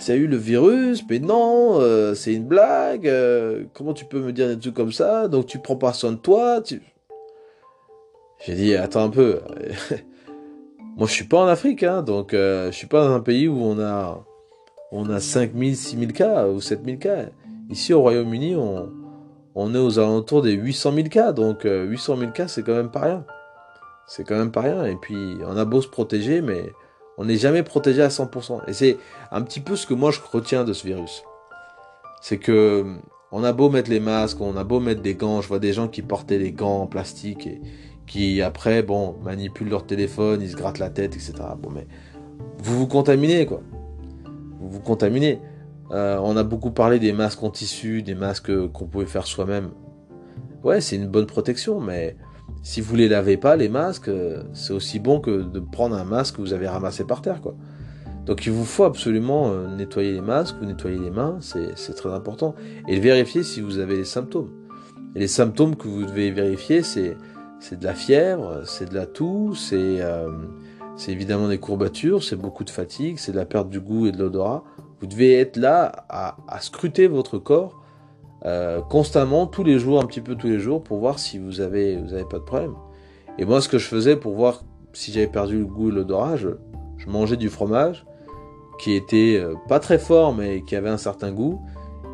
Tu 0.05 0.11
as 0.11 0.15
eu 0.15 0.27
le 0.27 0.37
virus, 0.37 1.05
mais 1.09 1.21
non, 1.21 1.81
euh, 1.81 2.15
c'est 2.15 2.35
une 2.35 2.45
blague. 2.45 3.09
Euh, 3.09 3.65
comment 3.73 3.95
tu 3.95 4.05
peux 4.05 4.21
me 4.21 4.33
dire 4.33 4.49
des 4.49 4.59
trucs 4.59 4.75
comme 4.75 4.93
ça? 4.93 5.29
Donc 5.29 5.47
tu 5.47 5.61
prends 5.61 5.77
pas 5.77 5.93
soin 5.93 6.13
de 6.13 6.17
toi. 6.17 6.61
J'ai 8.45 8.55
dit, 8.55 8.75
attends 8.75 9.05
un 9.05 9.11
peu. 9.11 9.41
Moi, 10.97 11.07
je 11.07 11.13
suis 11.13 11.25
pas 11.25 11.39
en 11.39 11.47
Afrique, 11.47 11.85
hein, 11.85 12.03
donc 12.03 12.35
euh, 12.35 12.73
je 12.73 12.77
suis 12.77 12.89
pas 12.89 13.07
dans 13.07 13.15
un 13.15 13.21
pays 13.21 13.47
où 13.47 13.61
on 13.63 13.79
a, 13.79 14.25
on 14.91 15.09
a 15.09 15.21
5000, 15.21 15.77
6000 15.77 16.13
cas 16.13 16.49
ou 16.49 16.61
7000 16.61 16.99
cas. 16.99 17.27
Ici, 17.71 17.93
au 17.93 18.01
Royaume-Uni, 18.01 18.57
on, 18.57 18.91
on 19.55 19.75
est 19.75 19.79
aux 19.79 20.01
alentours 20.01 20.43
des 20.43 20.53
800 20.53 20.95
000 20.95 21.09
cas, 21.09 21.33
donc 21.33 21.63
800 21.65 22.17
000 22.17 22.33
cas, 22.33 22.49
c'est 22.49 22.63
quand 22.65 22.75
même 22.75 22.91
pas 22.91 23.01
rien. 23.01 23.25
C'est 24.09 24.25
quand 24.25 24.37
même 24.37 24.51
pas 24.51 24.63
rien. 24.63 24.87
Et 24.87 24.97
puis, 24.97 25.37
on 25.47 25.57
a 25.57 25.65
beau 25.65 25.81
se 25.81 25.89
protéger, 25.89 26.41
mais 26.41 26.73
on 27.19 27.27
n'est 27.27 27.37
jamais 27.37 27.63
protégé 27.63 28.03
à 28.03 28.09
100%. 28.09 28.63
Et 28.67 28.73
c'est 28.73 28.97
un 29.31 29.43
petit 29.43 29.61
peu 29.61 29.77
ce 29.77 29.87
que 29.87 29.95
moi 29.95 30.11
je 30.11 30.21
retiens 30.33 30.65
de 30.65 30.73
ce 30.73 30.87
virus. 30.87 31.23
C'est 32.21 32.39
que 32.39 32.97
on 33.31 33.45
a 33.45 33.53
beau 33.53 33.69
mettre 33.69 33.91
les 33.91 34.01
masques, 34.01 34.41
on 34.41 34.57
a 34.57 34.65
beau 34.65 34.81
mettre 34.81 35.03
des 35.03 35.15
gants. 35.15 35.43
Je 35.43 35.49
vois 35.49 35.59
des 35.59 35.75
gens 35.75 35.89
qui 35.89 36.01
portaient 36.01 36.39
des 36.39 36.53
gants 36.53 36.81
en 36.81 36.87
plastique 36.87 37.47
et 37.47 37.61
qui 38.07 38.41
après, 38.41 38.83
bon, 38.83 39.17
manipulent 39.23 39.69
leur 39.69 39.85
téléphone, 39.85 40.41
ils 40.41 40.51
se 40.51 40.57
grattent 40.57 40.79
la 40.79 40.89
tête, 40.89 41.15
etc. 41.15 41.35
Bon, 41.59 41.69
mais 41.71 41.87
vous 42.59 42.79
vous 42.79 42.87
contaminez, 42.87 43.45
quoi. 43.45 43.61
Vous 44.61 44.71
vous 44.71 44.81
contaminez. 44.81 45.41
Euh, 45.91 46.19
on 46.23 46.37
a 46.37 46.45
beaucoup 46.45 46.71
parlé 46.71 46.99
des 46.99 47.13
masques 47.13 47.43
en 47.43 47.51
tissu, 47.51 48.03
des 48.03 48.15
masques 48.15 48.69
qu'on 48.69 48.87
pouvait 48.87 49.07
faire 49.07 49.27
soi-même. 49.27 49.71
Ouais, 50.65 50.81
c'est 50.81 50.97
une 50.97 51.07
bonne 51.07 51.27
protection, 51.27 51.81
mais 51.81 52.17
si 52.63 52.81
vous 52.81 52.97
les 52.97 53.09
lavez 53.09 53.37
pas, 53.37 53.57
les 53.57 53.69
masques, 53.69 54.09
euh, 54.09 54.43
c'est 54.53 54.73
aussi 54.73 54.99
bon 54.99 55.21
que 55.21 55.43
de 55.43 55.61
prendre 55.61 55.97
un 55.97 56.05
masque 56.05 56.37
que 56.37 56.41
vous 56.41 56.53
avez 56.53 56.69
ramassé 56.69 57.05
par 57.05 57.23
terre, 57.23 57.41
quoi. 57.41 57.55
Donc 58.27 58.45
il 58.45 58.53
vous 58.53 58.67
faut 58.67 58.85
absolument 58.85 59.51
euh, 59.51 59.75
nettoyer 59.75 60.13
les 60.13 60.21
masques, 60.21 60.57
vous 60.61 60.67
nettoyer 60.67 60.99
les 60.99 61.11
mains, 61.11 61.39
c'est 61.41 61.95
très 61.95 62.11
important. 62.11 62.55
Et 62.87 63.01
vérifier 63.01 63.43
si 63.43 63.63
vous 63.63 63.79
avez 63.79 63.97
les 63.97 64.05
symptômes. 64.05 64.51
Et 65.15 65.21
les 65.21 65.29
symptômes 65.29 65.77
que 65.77 65.89
vous 65.89 66.05
devez 66.05 66.31
vérifier, 66.31 66.83
c'est 66.83 67.17
de 67.73 67.85
la 67.85 67.95
fièvre, 67.95 68.63
c'est 68.67 68.91
de 68.91 68.95
la 68.95 69.07
toux, 69.07 69.55
euh, 69.73 70.29
c'est 70.97 71.11
évidemment 71.13 71.49
des 71.49 71.57
courbatures, 71.57 72.23
c'est 72.23 72.37
beaucoup 72.37 72.65
de 72.65 72.71
fatigue, 72.71 73.17
c'est 73.17 73.33
de 73.33 73.39
la 73.39 73.47
perte 73.47 73.71
du 73.71 73.81
goût 73.81 74.07
et 74.07 74.13
de 74.13 74.19
l'odorat. 74.19 74.63
Vous 75.01 75.07
devez 75.07 75.41
être 75.41 75.57
là 75.57 76.05
à, 76.11 76.37
à 76.49 76.61
scruter 76.61 77.07
votre 77.07 77.39
corps 77.39 77.78
euh, 78.45 78.81
constamment, 78.83 79.47
tous 79.47 79.65
les 79.65 79.79
jours, 79.79 80.01
un 80.01 80.07
petit 80.07 80.21
peu 80.21 80.35
tous 80.35 80.47
les 80.47 80.61
jours, 80.61 80.83
pour 80.83 80.99
voir 80.99 81.19
si 81.19 81.39
vous 81.39 81.61
avez, 81.61 81.97
vous 81.97 82.15
avez 82.15 82.25
pas 82.25 82.39
de 82.39 82.45
problème. 82.45 82.75
Et 83.39 83.45
moi, 83.45 83.61
ce 83.61 83.69
que 83.69 83.79
je 83.79 83.87
faisais 83.87 84.17
pour 84.17 84.35
voir 84.35 84.63
si 84.93 85.13
j'avais 85.13 85.27
perdu 85.27 85.59
le 85.59 85.67
goût 85.67 85.91
et 85.91 85.93
l'odorat, 85.93 86.37
je, 86.37 86.49
mangeais 87.07 87.37
du 87.37 87.49
fromage 87.49 88.05
qui 88.79 88.93
était 88.93 89.39
euh, 89.41 89.55
pas 89.69 89.81
très 89.81 89.99
fort, 89.99 90.35
mais 90.35 90.63
qui 90.63 90.77
avait 90.77 90.91
un 90.91 90.99
certain 90.99 91.33
goût. 91.33 91.61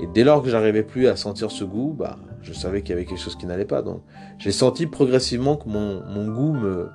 Et 0.00 0.06
dès 0.06 0.24
lors 0.24 0.42
que 0.42 0.48
j'arrivais 0.48 0.82
plus 0.82 1.08
à 1.08 1.16
sentir 1.16 1.50
ce 1.50 1.64
goût, 1.64 1.94
bah, 1.98 2.16
je 2.42 2.52
savais 2.52 2.82
qu'il 2.82 2.90
y 2.90 2.92
avait 2.92 3.04
quelque 3.04 3.20
chose 3.20 3.36
qui 3.36 3.46
n'allait 3.46 3.64
pas. 3.64 3.82
Donc, 3.82 4.02
j'ai 4.38 4.52
senti 4.52 4.86
progressivement 4.86 5.56
que 5.56 5.68
mon, 5.68 6.02
mon 6.06 6.32
goût 6.32 6.52
me, 6.52 6.88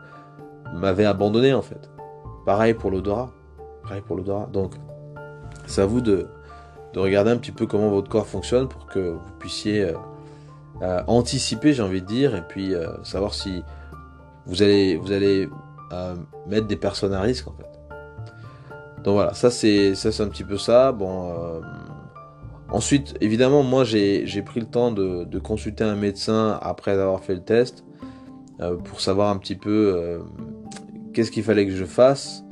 m'avait 0.73 1.05
abandonné, 1.05 1.53
en 1.53 1.61
fait. 1.61 1.89
Pareil 2.45 2.73
pour 2.73 2.89
l'odorat. 2.89 3.31
Pareil 3.83 4.01
pour 4.01 4.15
l'odorat. 4.15 4.47
Donc, 4.51 4.73
c'est 5.65 5.81
à 5.81 5.85
vous 5.85 6.01
de, 6.01 6.27
de 6.93 6.99
regarder 6.99 7.31
un 7.31 7.37
petit 7.37 7.51
peu 7.51 7.65
comment 7.65 7.89
votre 7.89 8.09
corps 8.09 8.27
fonctionne 8.27 8.67
pour 8.67 8.87
que 8.87 8.99
vous 8.99 9.31
puissiez 9.39 9.81
euh, 9.81 9.93
euh, 10.81 11.01
anticiper, 11.07 11.73
j'ai 11.73 11.83
envie 11.83 12.01
de 12.01 12.07
dire, 12.07 12.35
et 12.35 12.41
puis 12.41 12.73
euh, 12.73 12.87
savoir 13.03 13.33
si 13.33 13.63
vous 14.45 14.63
allez, 14.63 14.97
vous 14.97 15.11
allez 15.11 15.47
mettre 16.47 16.67
des 16.67 16.75
personnes 16.75 17.13
à 17.13 17.21
risque 17.21 17.47
en 17.47 17.53
fait. 17.53 17.65
Donc 19.03 19.13
voilà, 19.15 19.33
ça 19.33 19.49
c'est 19.49 19.95
ça 19.95 20.11
c'est 20.11 20.23
un 20.23 20.27
petit 20.27 20.43
peu 20.43 20.57
ça. 20.57 20.91
Bon, 20.91 21.61
ensuite 22.69 23.15
évidemment 23.21 23.63
moi 23.63 23.83
j'ai 23.83 24.43
pris 24.45 24.59
le 24.59 24.65
temps 24.65 24.91
de, 24.91 25.23
de, 25.23 25.39
consulter 25.39 25.83
un 25.83 25.95
médecin 25.95 26.59
après 26.61 26.91
avoir 26.91 27.23
fait 27.23 27.33
le 27.33 27.43
test 27.43 27.85
pour 28.85 29.01
savoir 29.01 29.29
un 29.29 29.37
petit 29.37 29.55
peu 29.55 30.21
qu'est-ce 31.13 31.31
qu'il 31.31 31.43
fallait 31.43 31.65
que 31.65 31.75
je 31.75 31.85
fasse. 31.85 32.43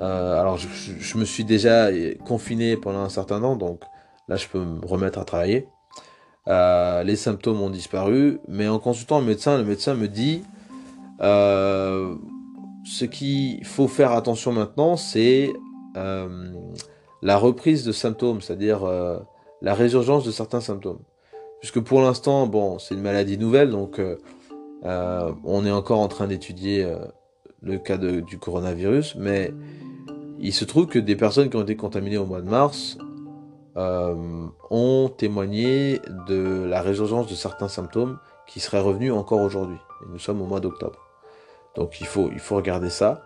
Euh, 0.00 0.40
alors, 0.40 0.58
je, 0.58 1.18
me 1.18 1.24
suis 1.24 1.44
déjà 1.44 1.88
confiné 2.24 2.76
pendant 2.76 3.00
un 3.00 3.08
certain 3.08 3.40
temps, 3.40 3.56
donc 3.56 3.82
là, 4.28 4.36
je 4.36 4.46
peux 4.48 4.60
me 4.60 4.84
remettre 4.84 5.18
à 5.18 5.24
travailler. 5.24 5.68
Euh, 6.48 7.02
les 7.02 7.16
symptômes 7.16 7.60
ont 7.60 7.70
disparu, 7.70 8.38
mais 8.46 8.68
en 8.68 8.78
consultant 8.78 9.18
le 9.18 9.26
médecin, 9.26 9.58
le 9.58 9.64
médecin 9.64 9.94
me 9.94 10.06
dit 10.06 10.44
euh, 11.22 12.14
ce 12.84 13.04
qu'il 13.04 13.64
faut 13.64 13.88
faire 13.88 14.12
attention 14.12 14.52
maintenant, 14.52 14.96
c'est 14.96 15.52
la 17.22 17.38
reprise 17.38 17.84
de 17.84 17.92
symptômes, 17.92 18.42
c'est-à-dire 18.42 18.86
la 19.62 19.74
résurgence 19.74 20.24
de 20.24 20.30
certains 20.30 20.60
symptômes. 20.60 21.00
Puisque 21.60 21.80
pour 21.80 22.02
l'instant, 22.02 22.46
bon, 22.46 22.78
c'est 22.78 22.94
une 22.94 23.00
maladie 23.00 23.38
nouvelle, 23.38 23.70
donc 23.70 23.98
on 24.82 25.66
est 25.66 25.70
encore 25.70 26.00
en 26.00 26.08
train 26.08 26.26
d'étudier 26.26 26.86
le 27.62 27.78
cas 27.78 27.96
du 27.96 28.38
coronavirus, 28.38 29.16
mais 29.16 29.54
il 30.38 30.52
se 30.52 30.64
trouve 30.64 30.86
que 30.86 30.98
des 30.98 31.16
personnes 31.16 31.50
qui 31.50 31.56
ont 31.56 31.62
été 31.62 31.76
contaminées 31.76 32.18
au 32.18 32.26
mois 32.26 32.40
de 32.40 32.48
mars 32.48 32.98
euh, 33.76 34.46
ont 34.70 35.10
témoigné 35.16 36.00
de 36.28 36.64
la 36.64 36.80
résurgence 36.80 37.26
de 37.26 37.34
certains 37.34 37.68
symptômes 37.68 38.18
qui 38.46 38.60
seraient 38.60 38.80
revenus 38.80 39.12
encore 39.12 39.40
aujourd'hui. 39.40 39.76
Nous 40.10 40.18
sommes 40.18 40.40
au 40.40 40.46
mois 40.46 40.60
d'octobre. 40.60 40.98
Donc 41.74 42.00
il 42.00 42.06
faut, 42.06 42.30
regarder 42.50 42.90
ça. 42.90 43.22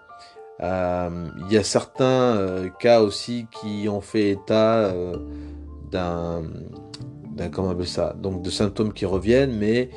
Euh, 0.60 1.28
il 1.46 1.52
y 1.52 1.56
a 1.56 1.62
certains 1.62 2.04
euh, 2.04 2.68
cas 2.68 3.00
aussi 3.00 3.46
qui 3.60 3.88
ont 3.88 4.00
fait 4.00 4.30
état 4.30 4.92
d'un, 5.90 6.42
comment 7.52 7.74
ça, 7.84 8.14
donc 8.18 8.42
de 8.42 8.50
symptômes 8.50 8.92
qui 8.92 9.06
reviennent, 9.06 9.56
mais 9.56 9.90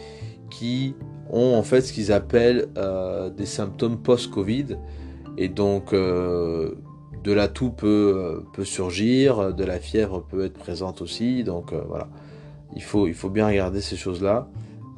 qui 0.50 0.96
ont 1.32 1.56
en 1.56 1.64
fait 1.64 1.82
ce 1.82 1.94
qu'ils 1.94 2.12
appellent 2.12 2.70
des 3.36 3.46
symptômes 3.48 3.98
post-Covid. 4.04 4.78
Et 5.38 5.50
donc 5.50 5.96
de 7.24 7.32
la 7.32 7.48
toux 7.48 7.72
peut, 7.72 8.14
euh, 8.16 8.42
peut 8.54 8.66
surgir, 8.66 9.54
de 9.54 9.64
la 9.64 9.80
fièvre 9.80 10.22
peut 10.22 10.44
être 10.44 10.58
présente 10.58 11.02
aussi, 11.02 11.44
donc 11.44 11.72
euh, 11.72 11.82
voilà. 11.88 12.10
Il 12.76 12.82
faut, 12.82 13.30
bien 13.30 13.46
regarder 13.48 13.82
ces 13.82 13.96
choses-là, 13.96 14.50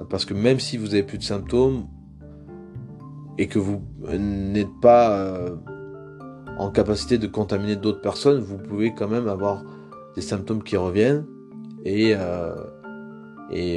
parce 0.09 0.23
que 0.23 0.33
même 0.33 0.61
si 0.61 0.77
vous 0.77 0.93
avez 0.93 1.03
plus 1.03 1.17
de 1.17 1.23
symptômes 1.23 1.87
et 3.37 3.47
que 3.47 3.59
vous 3.59 3.81
n'êtes 4.17 4.79
pas 4.81 5.11
euh, 5.11 5.55
en 6.57 6.71
capacité 6.71 7.17
de 7.17 7.27
contaminer 7.27 7.75
d'autres 7.75 7.99
personnes, 7.99 8.39
vous 8.39 8.57
pouvez 8.57 8.93
quand 8.93 9.09
même 9.09 9.27
avoir 9.27 9.61
des 10.15 10.21
symptômes 10.21 10.63
qui 10.63 10.77
reviennent 10.77 11.25
et 11.83 12.15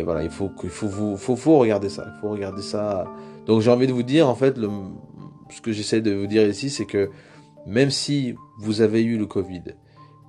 voilà, 0.04 0.22
il 0.22 0.30
faut, 0.30 0.52
faut 0.68 1.58
regarder 1.58 1.88
ça. 1.88 2.06
Faut 2.20 2.28
regarder 2.28 2.62
ça. 2.62 3.12
Donc 3.46 3.62
j'ai 3.62 3.70
envie 3.70 3.88
de 3.88 3.92
vous 3.92 4.04
dire, 4.04 4.28
en 4.28 4.36
fait, 4.36 4.56
ce 5.50 5.60
que 5.60 5.72
j'essaie 5.72 6.00
de 6.00 6.12
vous 6.14 6.28
dire 6.28 6.46
ici, 6.46 6.70
c'est 6.70 6.86
que 6.86 7.10
même 7.66 7.90
si 7.90 8.34
vous 8.58 8.80
avez 8.80 9.02
eu 9.02 9.18
le 9.18 9.26
Covid, 9.26 9.62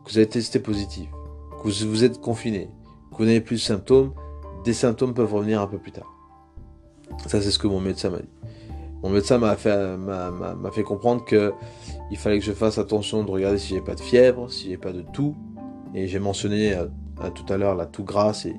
que 0.06 0.12
vous 0.12 0.18
avez 0.18 0.28
testé 0.28 0.60
positif, 0.60 1.10
que 1.62 1.70
vous 1.86 2.04
êtes 2.04 2.20
confiné, 2.20 2.70
que 3.12 3.18
vous 3.18 3.26
n'avez 3.26 3.42
plus 3.42 3.58
de 3.58 3.62
symptômes, 3.62 4.14
des 4.64 4.74
symptômes 4.74 5.14
peuvent 5.14 5.34
revenir 5.34 5.62
un 5.62 5.68
peu 5.68 5.78
plus 5.78 5.92
tard. 5.92 6.14
Ça, 7.28 7.42
c'est 7.42 7.52
ce 7.52 7.60
que 7.60 7.68
mon 7.68 7.80
médecin 7.80 8.10
m'a 8.10 8.20
dit. 8.20 8.30
Mon 9.02 9.10
médecin 9.10 9.38
m'a 9.38 9.56
fait, 9.56 10.84
comprendre 10.84 11.24
que 11.24 11.54
il 12.12 12.18
fallait 12.18 12.40
que 12.40 12.46
je 12.46 12.52
fasse 12.52 12.78
attention 12.78 13.24
de 13.24 13.32
regarder 13.32 13.58
si 13.58 13.70
j'ai 13.76 13.82
pas 13.82 13.96
de 13.96 14.02
fièvre, 14.02 14.52
si 14.52 14.70
j'ai 14.70 14.78
pas 14.78 14.92
de 14.92 15.02
toux. 15.02 15.36
Et 15.96 16.08
j'ai 16.08 16.20
mentionné 16.20 16.74
euh, 16.74 16.86
tout 17.34 17.52
à 17.52 17.58
l'heure 17.58 17.76
la 17.76 17.86
toux 17.86 18.04
grasse 18.04 18.46
et 18.46 18.56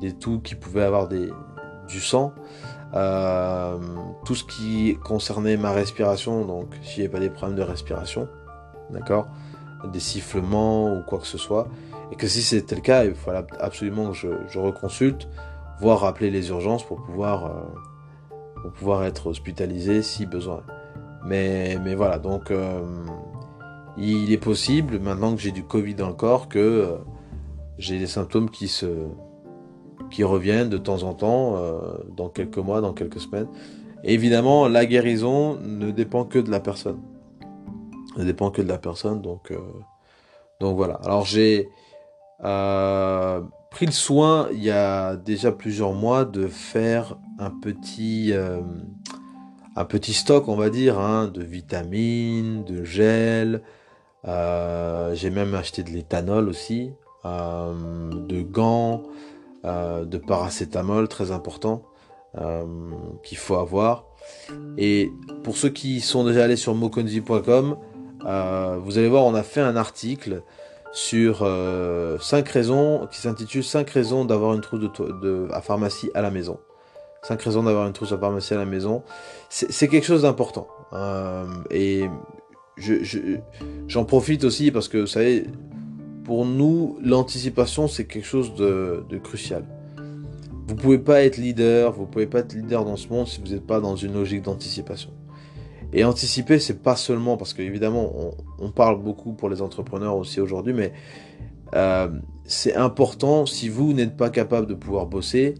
des 0.00 0.12
toux 0.12 0.40
qui 0.40 0.54
pouvaient 0.54 0.82
avoir 0.82 1.08
du 1.08 2.00
sang. 2.00 2.32
Euh, 2.94 3.78
tout 4.26 4.34
ce 4.34 4.44
qui 4.44 4.98
concernait 5.02 5.56
ma 5.56 5.72
respiration, 5.72 6.44
donc 6.44 6.66
s'il 6.82 7.00
n'y 7.00 7.06
avait 7.06 7.12
pas 7.12 7.20
des 7.20 7.30
problèmes 7.30 7.56
de 7.56 7.62
respiration, 7.62 8.28
d'accord, 8.90 9.26
des 9.90 10.00
sifflements 10.00 10.92
ou 10.92 11.02
quoi 11.02 11.18
que 11.18 11.26
ce 11.26 11.38
soit, 11.38 11.68
et 12.10 12.16
que 12.16 12.26
si 12.26 12.42
c'était 12.42 12.74
le 12.74 12.82
cas, 12.82 13.04
il 13.04 13.14
fallait 13.14 13.46
absolument 13.58 14.10
que 14.10 14.16
je, 14.16 14.58
reconsulte, 14.58 15.26
voire 15.80 16.04
appeler 16.04 16.30
les 16.30 16.50
urgences 16.50 16.84
pour 16.84 17.02
pouvoir, 17.02 17.46
euh, 17.46 18.30
pour 18.60 18.72
pouvoir 18.72 19.04
être 19.04 19.28
hospitalisé 19.28 20.02
si 20.02 20.26
besoin. 20.26 20.62
Mais, 21.24 21.78
mais 21.82 21.94
voilà, 21.94 22.18
donc 22.18 22.50
euh, 22.50 22.82
il 23.96 24.32
est 24.32 24.38
possible, 24.38 24.98
maintenant 24.98 25.34
que 25.34 25.40
j'ai 25.40 25.52
du 25.52 25.64
Covid 25.64 25.94
dans 25.94 26.08
le 26.08 26.14
corps, 26.14 26.48
que 26.48 26.98
j'ai 27.78 27.98
des 27.98 28.06
symptômes 28.06 28.50
qui 28.50 28.68
se, 28.68 28.86
qui 30.12 30.22
reviennent 30.22 30.68
de 30.68 30.78
temps 30.78 31.02
en 31.02 31.14
temps, 31.14 31.56
euh, 31.56 31.80
dans 32.16 32.28
quelques 32.28 32.58
mois, 32.58 32.80
dans 32.80 32.92
quelques 32.92 33.20
semaines. 33.20 33.48
évidemment, 34.04 34.68
la 34.68 34.84
guérison 34.84 35.56
ne 35.60 35.90
dépend 35.90 36.24
que 36.24 36.38
de 36.38 36.50
la 36.50 36.60
personne. 36.60 37.00
Ne 38.16 38.24
dépend 38.24 38.50
que 38.50 38.60
de 38.60 38.68
la 38.68 38.78
personne, 38.78 39.22
donc, 39.22 39.50
euh, 39.50 39.58
donc 40.60 40.76
voilà. 40.76 40.94
Alors 41.02 41.24
j'ai 41.24 41.70
euh, 42.44 43.40
pris 43.70 43.86
le 43.86 43.92
soin 43.92 44.48
il 44.52 44.62
y 44.62 44.70
a 44.70 45.16
déjà 45.16 45.50
plusieurs 45.50 45.92
mois 45.92 46.24
de 46.24 46.46
faire 46.46 47.16
un 47.38 47.50
petit, 47.50 48.32
un 49.76 49.84
petit 49.86 50.12
stock, 50.12 50.48
on 50.48 50.56
va 50.56 50.68
dire, 50.68 50.98
hein, 50.98 51.28
de 51.28 51.42
vitamines, 51.42 52.64
de 52.64 52.84
gel. 52.84 53.62
j'ai 54.24 55.30
même 55.30 55.54
acheté 55.54 55.82
de 55.82 55.90
l'éthanol 55.90 56.48
aussi, 56.50 56.92
de 57.24 58.42
gants. 58.42 59.04
Euh, 59.64 60.04
de 60.04 60.18
paracétamol, 60.18 61.06
très 61.06 61.30
important, 61.30 61.84
euh, 62.36 62.64
qu'il 63.22 63.38
faut 63.38 63.54
avoir. 63.54 64.06
Et 64.76 65.12
pour 65.44 65.56
ceux 65.56 65.68
qui 65.68 66.00
sont 66.00 66.24
déjà 66.24 66.42
allés 66.42 66.56
sur 66.56 66.74
mokonzi.com, 66.74 67.76
euh, 68.26 68.78
vous 68.82 68.98
allez 68.98 69.08
voir, 69.08 69.22
on 69.22 69.36
a 69.36 69.44
fait 69.44 69.60
un 69.60 69.76
article 69.76 70.42
sur 70.92 71.48
5 72.20 72.48
raisons 72.48 73.06
qui 73.12 73.20
s'intitule 73.20 73.62
5 73.62 73.88
raisons 73.88 74.24
d'avoir 74.24 74.52
une 74.54 74.60
trousse 74.62 74.80
de, 74.80 75.46
à 75.52 75.60
pharmacie 75.60 76.10
à 76.14 76.22
la 76.22 76.32
maison. 76.32 76.58
5 77.22 77.40
raisons 77.40 77.62
d'avoir 77.62 77.86
une 77.86 77.92
trousse 77.92 78.10
à 78.10 78.18
pharmacie 78.18 78.54
à 78.54 78.58
la 78.58 78.66
maison. 78.66 79.04
C'est 79.48 79.86
quelque 79.86 80.04
chose 80.04 80.22
d'important. 80.22 80.66
et 81.70 82.10
j'en 83.86 84.04
profite 84.04 84.42
aussi 84.42 84.72
parce 84.72 84.88
que 84.88 84.98
vous 84.98 85.06
savez, 85.06 85.46
pour 86.24 86.44
nous, 86.44 86.98
l'anticipation, 87.02 87.88
c'est 87.88 88.04
quelque 88.04 88.26
chose 88.26 88.54
de, 88.54 89.04
crucial. 89.22 89.64
Vous 90.66 90.76
pouvez 90.76 90.98
pas 90.98 91.22
être 91.22 91.36
leader, 91.36 91.92
vous 91.92 92.06
pouvez 92.06 92.26
pas 92.26 92.40
être 92.40 92.54
leader 92.54 92.84
dans 92.84 92.96
ce 92.96 93.08
monde 93.08 93.26
si 93.26 93.40
vous 93.40 93.48
n'êtes 93.48 93.66
pas 93.66 93.80
dans 93.80 93.96
une 93.96 94.14
logique 94.14 94.42
d'anticipation. 94.42 95.10
Et 95.92 96.04
anticiper, 96.04 96.58
c'est 96.58 96.82
pas 96.82 96.96
seulement 96.96 97.36
parce 97.36 97.52
qu'évidemment, 97.52 98.10
on, 98.16 98.64
on, 98.64 98.70
parle 98.70 99.02
beaucoup 99.02 99.32
pour 99.34 99.50
les 99.50 99.60
entrepreneurs 99.60 100.16
aussi 100.16 100.40
aujourd'hui, 100.40 100.72
mais 100.72 100.92
euh, 101.74 102.08
c'est 102.44 102.74
important 102.74 103.46
si 103.46 103.68
vous 103.68 103.92
n'êtes 103.92 104.16
pas 104.16 104.30
capable 104.30 104.66
de 104.66 104.74
pouvoir 104.74 105.06
bosser, 105.06 105.54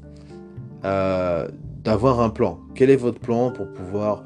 euh, 0.85 1.49
d'avoir 1.85 2.21
un 2.21 2.31
plan. 2.31 2.61
Quel 2.75 2.91
est 2.91 2.97
votre 2.97 3.21
plan 3.21 3.51
pour 3.51 3.71
pouvoir 3.73 4.25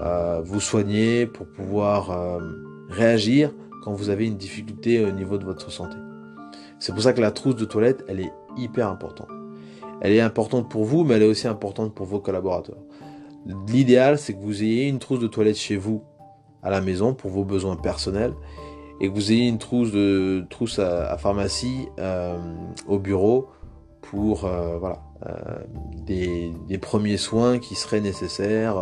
euh, 0.00 0.40
vous 0.44 0.60
soigner, 0.60 1.26
pour 1.26 1.46
pouvoir 1.46 2.40
réagir? 2.88 3.52
Quand 3.82 3.92
vous 3.92 4.10
avez 4.10 4.26
une 4.26 4.36
difficulté 4.36 5.04
au 5.04 5.10
niveau 5.10 5.38
de 5.38 5.44
votre 5.44 5.70
santé. 5.70 5.96
C'est 6.78 6.92
pour 6.92 7.02
ça 7.02 7.12
que 7.12 7.20
la 7.20 7.30
trousse 7.30 7.56
de 7.56 7.64
toilette, 7.64 8.04
elle 8.08 8.20
est 8.20 8.32
hyper 8.56 8.88
importante. 8.88 9.28
Elle 10.00 10.12
est 10.12 10.20
importante 10.20 10.70
pour 10.70 10.84
vous, 10.84 11.04
mais 11.04 11.14
elle 11.14 11.22
est 11.22 11.28
aussi 11.28 11.46
importante 11.46 11.94
pour 11.94 12.06
vos 12.06 12.20
collaborateurs. 12.20 12.78
L'idéal, 13.68 14.18
c'est 14.18 14.34
que 14.34 14.40
vous 14.40 14.62
ayez 14.62 14.88
une 14.88 14.98
trousse 14.98 15.20
de 15.20 15.26
toilette 15.26 15.56
chez 15.56 15.76
vous, 15.76 16.02
à 16.62 16.70
la 16.70 16.80
maison, 16.80 17.14
pour 17.14 17.30
vos 17.30 17.44
besoins 17.44 17.76
personnels, 17.76 18.32
et 19.00 19.08
que 19.08 19.14
vous 19.14 19.32
ayez 19.32 19.48
une 19.48 19.58
trousse 19.58 19.92
de 19.92 20.44
trousse 20.50 20.78
à, 20.78 21.16
pharmacie 21.16 21.88
euh, 21.98 22.38
au 22.86 22.98
bureau 22.98 23.48
pour 24.02 24.44
euh, 24.44 24.78
voilà 24.78 25.02
euh, 25.26 25.58
des, 26.06 26.78
premiers 26.78 27.16
soins 27.16 27.58
qui 27.58 27.74
seraient 27.74 28.00
nécessaires, 28.00 28.76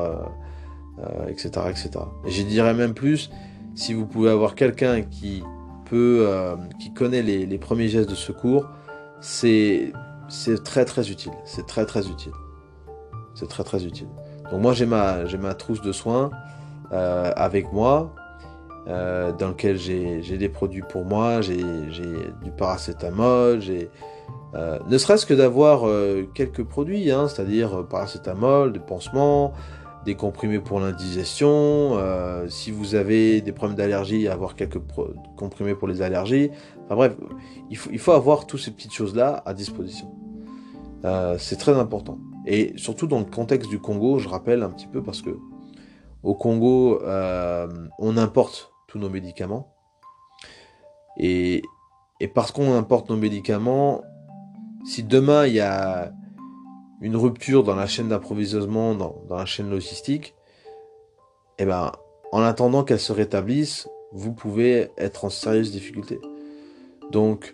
etc., 1.28 1.50
etc. 1.68 1.90
Et 2.26 2.30
je 2.30 2.42
dirais 2.42 2.74
même 2.74 2.94
plus, 2.94 3.30
si 3.78 3.94
vous 3.94 4.06
pouvez 4.06 4.30
avoir 4.30 4.56
quelqu'un 4.56 5.02
qui 5.02 5.44
peut, 5.84 6.26
euh, 6.26 6.56
qui 6.80 6.92
connaît 6.92 7.22
les, 7.22 7.58
premiers 7.58 7.86
gestes 7.86 8.10
de 8.10 8.16
secours, 8.16 8.68
c'est 9.20 9.92
très 10.64 10.84
très 10.84 11.10
utile. 11.10 11.32
C'est 11.44 11.64
très 11.64 11.86
très 11.86 12.08
utile. 12.08 12.32
C'est 13.34 13.48
très 13.48 13.62
très 13.62 13.84
utile. 13.86 14.08
Donc 14.50 14.60
moi 14.62 14.72
j'ai 14.72 14.84
ma 14.84 15.24
ma 15.40 15.54
trousse 15.54 15.80
de 15.80 15.92
soins 15.92 16.30
euh, 16.90 17.30
avec 17.36 17.72
moi, 17.72 18.12
euh, 18.88 19.30
dans 19.32 19.48
lequel 19.50 19.78
j'ai 19.78 20.38
des 20.38 20.48
produits 20.48 20.82
pour 20.82 21.04
moi, 21.04 21.40
j'ai 21.40 21.62
du 22.42 22.50
paracétamol, 22.56 23.60
j'ai 23.60 23.90
ne 24.54 24.98
serait-ce 24.98 25.24
que 25.24 25.34
d'avoir 25.34 25.84
quelques 26.34 26.64
produits, 26.64 27.12
hein, 27.12 27.28
c'est-à-dire 27.28 27.86
paracétamol, 27.86 28.72
des 28.72 28.80
pansements, 28.80 29.52
des 30.04 30.14
comprimés 30.14 30.61
pour 30.61 30.80
l'indigestion, 30.80 31.48
euh, 31.98 32.48
si 32.48 32.70
vous 32.70 32.94
avez 32.94 33.40
des 33.40 33.52
problèmes 33.52 33.76
d'allergie, 33.76 34.28
avoir 34.28 34.54
quelques 34.54 34.80
comprimés 35.37 35.74
pour 35.74 35.88
les 35.88 36.02
allergies. 36.02 36.50
Enfin 36.84 36.94
bref, 36.94 37.16
il 37.70 37.98
faut, 37.98 38.12
avoir 38.12 38.46
toutes 38.46 38.61
ces 38.61 38.70
petites 38.70 38.92
choses-là 38.92 39.42
à 39.44 39.54
disposition. 39.54 40.11
Euh, 41.04 41.37
c'est 41.38 41.56
très 41.56 41.76
important. 41.78 42.18
Et 42.46 42.72
surtout 42.76 43.06
dans 43.06 43.18
le 43.18 43.24
contexte 43.24 43.68
du 43.68 43.78
Congo, 43.78 44.18
je 44.18 44.28
rappelle 44.28 44.62
un 44.62 44.70
petit 44.70 44.87
peu 44.87 45.02
parce 45.02 45.20
que 45.20 45.37
au 46.22 46.34
Congo, 46.34 47.00
euh, 47.02 47.68
on 47.98 48.16
importe 48.16 48.72
tous 48.87 48.98
nos 48.98 49.11
médicaments. 49.11 49.74
Et 51.18 51.62
parce 52.34 52.52
qu'on 52.52 52.74
importe 52.74 53.11
nos 53.11 53.16
médicaments, 53.16 54.02
si 54.84 55.02
demain 55.02 55.46
il 55.46 55.54
y 55.54 55.61
a 55.61 56.12
une 57.00 57.16
rupture 57.16 57.62
dans 57.62 57.76
la 57.76 57.87
chaîne 57.87 58.08
d'approvisionnement, 58.08 58.94
dans, 58.94 59.22
la 59.30 59.46
chaîne 59.46 59.70
logistique, 59.70 60.34
et 61.58 61.62
eh 61.62 61.66
ben, 61.66 61.92
en 62.32 62.42
attendant 62.42 62.84
qu'elle 62.84 63.00
se 63.00 63.12
rétablisse, 63.12 63.88
vous 64.12 64.32
pouvez 64.32 64.90
être 64.96 65.24
en 65.24 65.30
sérieuse 65.30 65.72
difficulté. 65.72 66.20
Donc, 67.11 67.52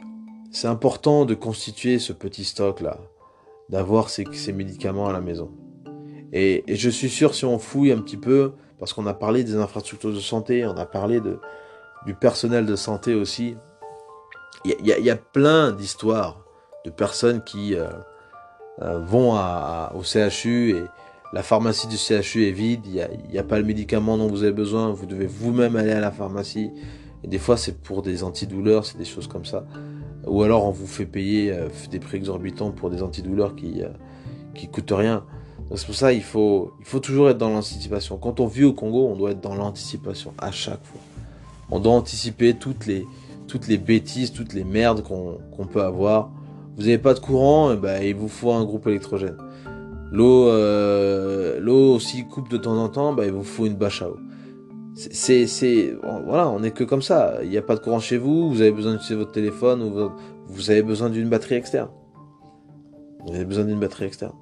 c'est 0.50 0.68
important 0.68 1.24
de 1.24 1.34
constituer 1.34 1.98
ce 1.98 2.12
petit 2.12 2.44
stock-là, 2.44 2.98
d'avoir 3.70 4.10
ces, 4.10 4.24
médicaments 4.52 5.08
à 5.08 5.12
la 5.12 5.20
maison. 5.20 5.50
Et, 6.32 6.64
je 6.68 6.90
suis 6.90 7.08
sûr, 7.08 7.34
si 7.34 7.44
on 7.44 7.58
fouille 7.58 7.92
un 7.92 8.00
petit 8.00 8.16
peu, 8.18 8.52
parce 8.78 8.92
qu'on 8.92 9.06
a 9.06 9.14
parlé 9.14 9.42
des 9.42 9.56
infrastructures 9.56 10.12
de 10.12 10.20
santé, 10.20 10.66
on 10.66 10.76
a 10.76 10.86
parlé 10.86 11.20
de, 11.20 11.38
du 12.04 12.14
personnel 12.14 12.66
de 12.66 12.76
santé 12.76 13.14
aussi, 13.14 13.56
il 14.64 14.86
y, 14.86 15.10
a 15.10 15.16
plein 15.16 15.72
d'histoires 15.72 16.44
de 16.86 16.90
personnes 16.90 17.44
qui, 17.44 17.74
euh, 17.74 17.88
euh, 18.82 18.98
vont 19.00 19.38
au 19.94 20.02
CHU 20.02 20.70
et 20.70 20.84
la 21.32 21.42
pharmacie 21.42 21.88
du 21.88 21.96
CHU 21.96 22.46
est 22.46 22.52
vide, 22.52 22.86
il 22.86 22.92
n'y 22.92 23.38
a, 23.38 23.40
a, 23.40 23.44
pas 23.44 23.58
le 23.58 23.64
médicament 23.64 24.16
dont 24.16 24.28
vous 24.28 24.42
avez 24.42 24.52
besoin, 24.52 24.90
vous 24.90 25.06
devez 25.06 25.26
vous-même 25.26 25.74
aller 25.76 25.92
à 25.92 26.00
la 26.00 26.10
pharmacie. 26.10 26.70
Et 27.24 27.26
des 27.26 27.38
fois, 27.38 27.56
c'est 27.56 27.80
pour 27.80 28.02
des 28.02 28.22
antidouleurs, 28.22 28.84
c'est 28.84 28.98
des 28.98 29.04
choses 29.04 29.26
comme 29.26 29.44
ça. 29.44 29.64
Ou 30.26 30.42
alors, 30.42 30.64
on 30.64 30.70
vous 30.70 30.86
fait 30.86 31.06
payer 31.06 31.52
euh, 31.52 31.68
des 31.90 31.98
prix 31.98 32.18
exorbitants 32.18 32.70
pour 32.70 32.90
des 32.90 33.02
antidouleurs 33.02 33.56
qui, 33.56 33.82
euh, 33.82 33.88
qui 34.54 34.68
coûtent 34.68 34.92
rien. 34.92 35.24
C'est 35.74 35.86
pour 35.86 35.94
ça 35.94 36.12
il 36.12 36.22
faut, 36.22 36.72
il 36.78 36.84
faut 36.84 37.00
toujours 37.00 37.30
être 37.30 37.38
dans 37.38 37.50
l'anticipation. 37.50 38.18
Quand 38.18 38.38
on 38.38 38.46
vit 38.46 38.64
au 38.64 38.72
Congo, 38.72 39.08
on 39.08 39.16
doit 39.16 39.32
être 39.32 39.40
dans 39.40 39.54
l'anticipation 39.54 40.34
à 40.38 40.50
chaque 40.50 40.84
fois. 40.84 41.00
On 41.70 41.80
doit 41.80 41.94
anticiper 41.94 42.54
toutes 42.54 42.86
les, 42.86 43.06
toutes 43.48 43.66
les 43.66 43.78
bêtises, 43.78 44.32
toutes 44.32 44.52
les 44.52 44.62
merdes 44.62 45.02
qu'on 45.02 45.66
peut 45.66 45.82
avoir 45.82 46.30
vous 46.76 46.82
n'avez 46.82 46.98
pas 46.98 47.14
de 47.14 47.20
courant, 47.20 47.74
ben, 47.74 48.02
il 48.02 48.14
vous 48.14 48.28
faut 48.28 48.52
un 48.52 48.64
groupe 48.64 48.86
électrogène. 48.86 49.36
L'eau, 50.10 50.48
euh, 50.48 51.58
l'eau 51.60 51.94
aussi 51.94 52.24
coupe 52.26 52.48
de 52.48 52.56
temps 52.56 52.76
en 52.76 52.88
temps, 52.88 53.12
ben, 53.12 53.24
il 53.24 53.32
vous 53.32 53.44
faut 53.44 53.66
une 53.66 53.76
bâche 53.76 54.02
à 54.02 54.10
eau. 54.10 54.16
C'est, 54.94 55.46
c'est, 55.46 55.96
voilà, 56.02 56.48
on 56.50 56.60
n'est 56.60 56.70
que 56.70 56.84
comme 56.84 57.02
ça. 57.02 57.38
Il 57.42 57.50
n'y 57.50 57.58
a 57.58 57.62
pas 57.62 57.74
de 57.74 57.80
courant 57.80 57.98
chez 57.98 58.16
vous, 58.16 58.48
vous 58.48 58.60
avez 58.60 58.70
besoin 58.70 58.92
d'utiliser 58.92 59.16
votre 59.16 59.32
téléphone 59.32 59.82
ou 59.82 60.10
vous 60.46 60.70
avez 60.70 60.82
besoin 60.82 61.10
d'une 61.10 61.28
batterie 61.28 61.56
externe. 61.56 61.88
Vous 63.26 63.34
avez 63.34 63.44
besoin 63.44 63.64
d'une 63.64 63.80
batterie 63.80 64.04
externe. 64.04 64.34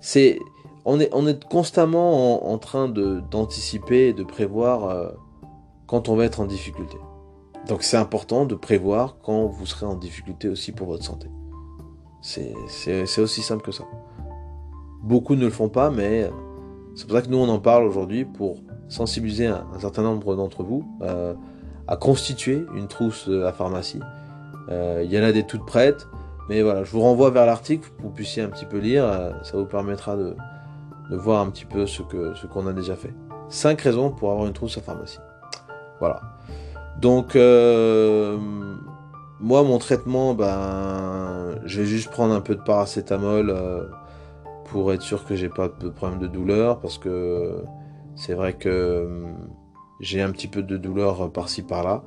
C'est, 0.00 0.38
on 0.84 1.00
est, 1.00 1.10
on 1.12 1.26
est 1.26 1.44
constamment 1.44 2.50
en, 2.50 2.58
train 2.58 2.88
de, 2.88 3.20
d'anticiper 3.30 4.08
et 4.08 4.12
de 4.12 4.22
prévoir 4.22 4.84
euh, 4.84 5.10
quand 5.86 6.08
on 6.08 6.16
va 6.16 6.24
être 6.24 6.40
en 6.40 6.46
difficulté. 6.46 6.96
Donc 7.68 7.82
c'est 7.82 7.98
important 7.98 8.46
de 8.46 8.54
prévoir 8.54 9.18
quand 9.22 9.46
vous 9.46 9.66
serez 9.66 9.86
en 9.86 9.96
difficulté 9.96 10.48
aussi 10.48 10.72
pour 10.72 10.86
votre 10.86 11.04
santé. 11.04 11.28
C'est 12.20 13.18
aussi 13.18 13.42
simple 13.42 13.62
que 13.62 13.72
ça. 13.72 13.84
Beaucoup 15.02 15.34
ne 15.34 15.44
le 15.44 15.50
font 15.50 15.68
pas, 15.68 15.90
mais 15.90 16.30
c'est 16.94 17.06
pour 17.06 17.16
ça 17.16 17.22
que 17.22 17.28
nous 17.28 17.38
on 17.38 17.48
en 17.48 17.58
parle 17.58 17.84
aujourd'hui 17.84 18.24
pour 18.24 18.58
sensibiliser 18.88 19.46
un, 19.46 19.64
certain 19.78 20.02
nombre 20.02 20.36
d'entre 20.36 20.62
vous 20.62 20.84
euh, 21.02 21.34
à 21.86 21.96
constituer 21.96 22.66
une 22.74 22.88
trousse 22.88 23.28
à 23.28 23.52
pharmacie. 23.52 24.00
Euh, 24.68 25.02
il 25.04 25.12
y 25.12 25.18
en 25.18 25.22
a 25.22 25.32
des 25.32 25.44
toutes 25.44 25.64
prêtes. 25.64 26.06
Mais 26.48 26.62
voilà, 26.62 26.82
je 26.82 26.90
vous 26.90 27.00
renvoie 27.00 27.30
vers 27.30 27.46
l'article 27.46 27.88
pour 27.90 27.96
que 27.96 28.02
vous 28.02 28.10
puissiez 28.10 28.42
un 28.42 28.48
petit 28.48 28.66
peu 28.66 28.78
lire. 28.78 29.04
Ça 29.44 29.56
vous 29.56 29.66
permettra 29.66 30.16
de, 30.16 30.34
voir 31.10 31.40
un 31.40 31.50
petit 31.50 31.64
peu 31.64 31.86
ce 31.86 32.02
qu'on 32.02 32.34
ce 32.34 32.68
a 32.68 32.72
déjà 32.72 32.96
fait. 32.96 33.14
5 33.50 33.80
raisons 33.80 34.10
pour 34.10 34.32
avoir 34.32 34.46
une 34.46 34.52
trousse 34.52 34.76
à 34.76 34.80
pharmacie. 34.80 35.20
Voilà. 36.00 36.20
Donc, 37.00 37.36
euh, 37.36 38.36
moi, 39.40 39.62
mon 39.62 39.78
traitement, 39.78 40.34
ben, 40.34 41.58
je 41.64 41.80
vais 41.80 41.86
juste 41.86 42.10
prendre 42.10 42.34
un 42.34 42.40
peu 42.40 42.54
de 42.54 42.62
paracétamol 42.62 43.50
euh, 43.50 43.84
pour 44.66 44.92
être 44.92 45.02
sûr 45.02 45.24
que 45.24 45.34
j'ai 45.34 45.48
pas 45.48 45.68
de 45.68 45.88
problème 45.88 46.20
de 46.20 46.26
douleur, 46.26 46.80
parce 46.80 46.98
que 46.98 47.64
c'est 48.16 48.34
vrai 48.34 48.52
que 48.54 48.68
euh, 48.68 49.32
j'ai 50.00 50.22
un 50.22 50.30
petit 50.30 50.48
peu 50.48 50.62
de 50.62 50.76
douleur 50.76 51.32
par-ci 51.32 51.62
par-là. 51.62 52.02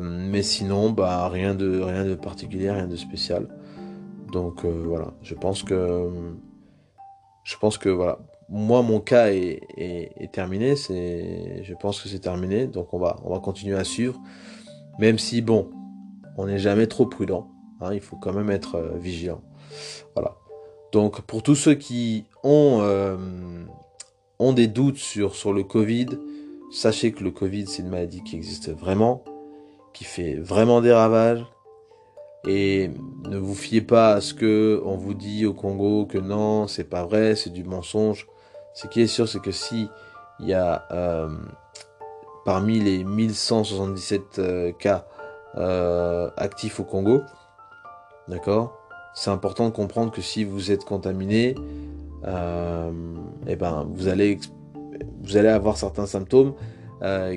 mais 0.00 0.42
sinon, 0.42 0.90
bah, 0.90 1.28
rien 1.28 1.54
de 1.54 1.80
rien 1.80 2.04
de 2.04 2.14
particulier, 2.14 2.70
rien 2.70 2.86
de 2.86 2.96
spécial. 2.96 3.48
Donc 4.32 4.64
voilà, 4.64 5.14
je 5.22 5.34
pense 5.34 5.62
que 5.62 6.10
je 7.44 7.56
pense 7.56 7.78
que 7.78 7.88
voilà, 7.88 8.18
moi, 8.48 8.82
mon 8.82 9.00
cas 9.00 9.28
est, 9.28 10.32
terminé. 10.32 10.76
C'est, 10.76 11.62
je 11.62 11.74
pense 11.74 12.02
que 12.02 12.08
c'est 12.08 12.20
terminé. 12.20 12.66
Donc, 12.66 12.92
on 12.94 12.98
va, 12.98 13.16
on 13.24 13.32
va 13.32 13.40
continuer 13.40 13.76
à 13.76 13.84
suivre. 13.84 14.18
Même 14.98 15.18
si, 15.18 15.42
bon, 15.42 15.70
on 16.38 16.46
n'est 16.46 16.58
jamais 16.58 16.86
trop 16.86 17.04
prudent. 17.04 17.50
Hein, 17.80 17.92
il 17.92 18.00
faut 18.00 18.16
quand 18.16 18.32
même 18.32 18.50
être 18.50 18.76
euh, 18.76 18.96
vigilant. 18.96 19.42
Voilà. 20.14 20.36
Donc, 20.92 21.20
pour 21.22 21.42
tous 21.42 21.56
ceux 21.56 21.74
qui 21.74 22.24
ont, 22.42 22.78
euh, 22.80 23.16
des 24.54 24.68
doutes 24.68 24.96
sur, 24.96 25.52
le 25.52 25.62
Covid, 25.62 26.06
sachez 26.70 27.12
que 27.12 27.22
le 27.22 27.30
Covid, 27.30 27.66
c'est 27.66 27.82
une 27.82 27.90
maladie 27.90 28.22
qui 28.22 28.36
existe 28.36 28.70
vraiment, 28.70 29.22
qui 29.92 30.04
fait 30.04 30.36
vraiment 30.36 30.80
des 30.80 30.92
ravages. 30.92 31.44
Et 32.46 32.90
ne 33.28 33.36
vous 33.36 33.54
fiez 33.54 33.82
pas 33.82 34.14
à 34.14 34.20
ce 34.20 34.32
que 34.32 34.80
on 34.84 34.96
vous 34.96 35.12
dit 35.12 35.44
au 35.44 35.52
Congo 35.52 36.06
que 36.06 36.18
non, 36.18 36.68
c'est 36.68 36.88
pas 36.88 37.04
vrai, 37.04 37.34
c'est 37.34 37.50
du 37.50 37.64
mensonge. 37.64 38.28
Ce 38.74 38.86
qui 38.86 39.00
est 39.00 39.08
sûr, 39.08 39.28
c'est 39.28 39.40
que 39.40 39.50
si 39.50 39.88
il 40.40 40.46
y 40.46 40.54
a 40.54 40.86
euh, 40.92 41.28
parmi 42.44 42.78
les 42.78 43.02
1177 43.02 44.38
euh, 44.38 44.72
cas 44.72 45.06
euh, 45.58 46.30
actifs 46.36 46.80
au 46.80 46.84
Congo, 46.84 47.22
d'accord, 48.28 48.78
c'est 49.14 49.30
important 49.30 49.68
de 49.68 49.74
comprendre 49.74 50.10
que 50.12 50.22
si 50.22 50.44
vous 50.44 50.70
êtes 50.70 50.84
contaminé, 50.84 51.54
eh 52.24 53.56
ben 53.56 53.86
vous 53.92 54.08
allez 54.08 54.38
vous 55.22 55.36
allez 55.36 55.48
avoir 55.48 55.76
certains 55.76 56.06
symptômes 56.06 56.54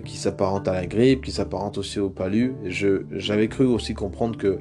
qui 0.06 0.18
s'apparentent 0.18 0.68
à 0.68 0.74
la 0.74 0.88
grippe, 0.88 1.24
qui 1.24 1.32
s'apparentent 1.32 1.78
aussi 1.78 2.00
au 2.00 2.10
palu. 2.10 2.56
J'avais 2.66 3.48
cru 3.48 3.66
aussi 3.66 3.94
comprendre 3.94 4.38
que 4.38 4.60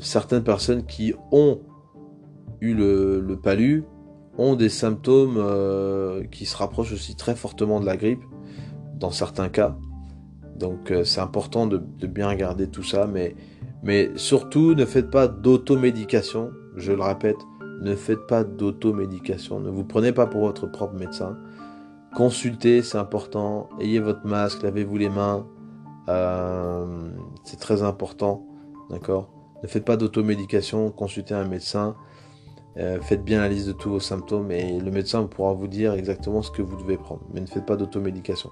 certaines 0.00 0.44
personnes 0.44 0.84
qui 0.84 1.14
ont 1.30 1.60
eu 2.60 2.74
le, 2.74 3.20
le 3.20 3.36
palu 3.36 3.84
ont 4.38 4.54
des 4.54 4.68
symptômes 4.68 5.36
euh, 5.36 6.24
qui 6.30 6.46
se 6.46 6.56
rapprochent 6.56 6.92
aussi 6.92 7.16
très 7.16 7.34
fortement 7.34 7.80
de 7.80 7.86
la 7.86 7.96
grippe, 7.96 8.22
dans 8.98 9.10
certains 9.10 9.48
cas. 9.48 9.76
Donc 10.62 10.92
euh, 10.92 11.02
c'est 11.02 11.20
important 11.20 11.66
de, 11.66 11.78
bien 12.06 12.28
regarder 12.28 12.68
tout 12.68 12.84
ça, 12.84 13.08
mais, 13.08 13.34
surtout 14.14 14.74
ne 14.74 14.84
faites 14.84 15.10
pas 15.10 15.26
d'automédication, 15.26 16.52
je 16.76 16.92
le 16.92 17.02
répète, 17.02 17.36
ne 17.80 17.96
faites 17.96 18.28
pas 18.28 18.44
d'automédication, 18.44 19.58
ne 19.58 19.70
vous 19.70 19.82
prenez 19.82 20.12
pas 20.12 20.28
pour 20.28 20.42
votre 20.42 20.68
propre 20.68 20.94
médecin. 20.94 21.36
Consultez, 22.14 22.82
c'est 22.82 22.96
important, 22.96 23.70
ayez 23.80 23.98
votre 23.98 24.24
masque, 24.24 24.62
lavez-vous 24.62 24.98
les 24.98 25.08
mains, 25.08 25.48
euh, 26.08 27.10
c'est 27.42 27.58
très 27.58 27.82
important, 27.82 28.46
d'accord? 28.88 29.30
Ne 29.64 29.68
faites 29.68 29.84
pas 29.84 29.96
d'automédication, 29.96 30.92
consultez 30.92 31.34
un 31.34 31.44
médecin. 31.44 31.96
Euh, 32.78 33.00
faites 33.00 33.24
bien 33.24 33.40
la 33.40 33.48
liste 33.48 33.66
de 33.66 33.72
tous 33.72 33.90
vos 33.90 34.00
symptômes 34.00 34.50
et 34.50 34.78
le 34.80 34.90
médecin 34.90 35.24
pourra 35.24 35.52
vous 35.52 35.68
dire 35.68 35.92
exactement 35.92 36.40
ce 36.40 36.50
que 36.50 36.62
vous 36.62 36.76
devez 36.76 36.96
prendre. 36.96 37.22
Mais 37.34 37.40
ne 37.40 37.46
faites 37.46 37.66
pas 37.66 37.76
d'automédication. 37.76 38.50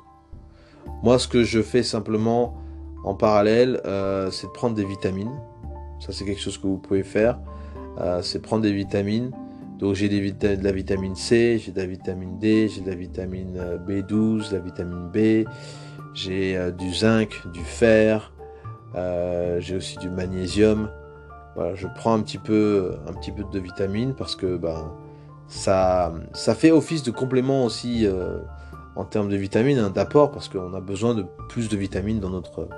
Moi, 1.03 1.18
ce 1.18 1.29
que 1.29 1.44
je 1.44 1.62
fais 1.62 1.83
simplement 1.83 2.55
en 3.05 3.14
parallèle, 3.14 3.81
euh, 3.85 4.31
c'est 4.31 4.46
de 4.46 4.53
prendre 4.53 4.74
des 4.74 4.85
vitamines. 4.85 5.33
Ça, 5.98 6.12
c'est 6.12 6.24
quelque 6.24 6.40
chose 6.40 6.59
que 6.59 6.66
vous 6.66 6.79
pouvez 6.79 7.03
faire. 7.03 7.38
Euh, 7.98 8.22
c'est 8.22 8.40
prendre 8.40 8.62
des 8.62 8.72
vitamines. 8.72 9.31
Donc, 9.79 9.94
j'ai 9.94 10.09
de 10.09 10.62
la 10.62 10.72
vitamine 10.72 11.14
C, 11.14 11.59
j'ai 11.59 11.72
de 11.72 11.81
la 11.81 11.87
vitamine 11.87 12.38
D, 12.38 12.68
j'ai 12.68 12.83
de 12.83 12.90
la 12.90 12.96
vitamine 12.96 13.59
B12, 13.88 14.50
de 14.50 14.57
la 14.57 14.61
vitamine 14.61 15.09
B, 15.09 15.48
j'ai 16.12 16.70
du 16.79 16.92
zinc, 16.92 17.42
du 17.55 17.64
fer, 17.64 18.31
j'ai 18.94 19.76
aussi 19.76 19.96
du 19.96 20.11
magnésium 20.11 20.90
je 21.74 21.87
prends 21.87 22.14
un 22.14 22.20
petit 22.20 22.38
peu, 22.38 22.98
de 23.53 23.59
vitamines 23.59 24.14
parce 24.14 24.37
que 24.37 24.57
ben, 24.57 24.92
ça, 25.48 26.12
ça 26.33 26.55
fait 26.55 26.70
office 26.70 27.03
de 27.03 27.11
complément 27.11 27.64
aussi 27.64 28.07
euh, 28.07 28.38
en 28.96 29.05
termes 29.05 29.29
de 29.29 29.37
vitamines, 29.37 29.79
hein, 29.79 29.90
d'apport, 29.90 30.31
parce 30.31 30.48
qu'on 30.48 30.74
a 30.74 30.81
besoin 30.81 31.14
de 31.14 31.24
plus 31.48 31.68
de 31.68 31.76
vitamines 31.76 32.20
dans 32.20 32.31
notre, 32.31 32.68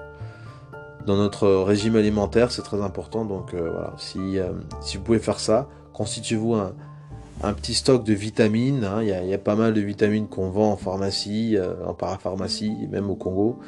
dans 1.06 1.16
notre 1.16 1.48
régime 1.48 1.96
alimentaire, 1.96 2.52
c'est 2.52 2.62
très 2.62 2.80
important. 2.80 3.24
Donc 3.24 3.54
euh, 3.54 3.70
voilà, 3.70 3.94
si, 3.98 4.38
euh, 4.38 4.52
si 4.80 4.96
vous 4.96 5.02
pouvez 5.02 5.18
faire 5.18 5.40
ça, 5.40 5.68
constituez-vous 5.92 6.54
un, 6.54 6.74
un, 7.42 7.52
petit 7.52 7.74
stock 7.74 8.04
de 8.04 8.14
vitamines. 8.14 8.84
Hein. 8.84 9.02
Il 9.02 9.08
y, 9.08 9.34
a 9.34 9.38
pas 9.38 9.56
mal 9.56 9.74
de 9.74 9.80
vitamines 9.80 10.28
qu'on 10.28 10.50
vend 10.50 10.72
en 10.72 10.76
pharmacie, 10.76 11.56
en 11.86 11.94
parapharmacie, 11.94 12.88
même 12.90 13.10
au 13.10 13.16
Congo. 13.16 13.58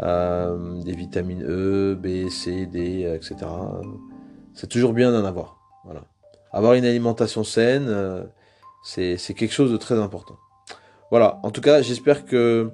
des 0.00 0.94
vitamines 0.94 1.44
E, 1.46 1.94
B, 1.94 2.28
C, 2.30 2.66
D, 2.66 3.02
etc 3.14 3.46
c'est 4.58 4.66
toujours 4.66 4.92
bien 4.92 5.12
d'en 5.12 5.24
avoir. 5.24 5.56
Voilà. 5.84 6.02
Avoir 6.52 6.74
une 6.74 6.84
alimentation 6.84 7.44
saine, 7.44 7.86
euh, 7.88 8.24
c'est 8.82 9.16
quelque 9.34 9.52
chose 9.52 9.70
de 9.70 9.76
très 9.76 9.96
important. 9.96 10.36
Voilà, 11.10 11.38
en 11.42 11.50
tout 11.50 11.60
cas, 11.60 11.82
j'espère 11.82 12.24
que 12.24 12.70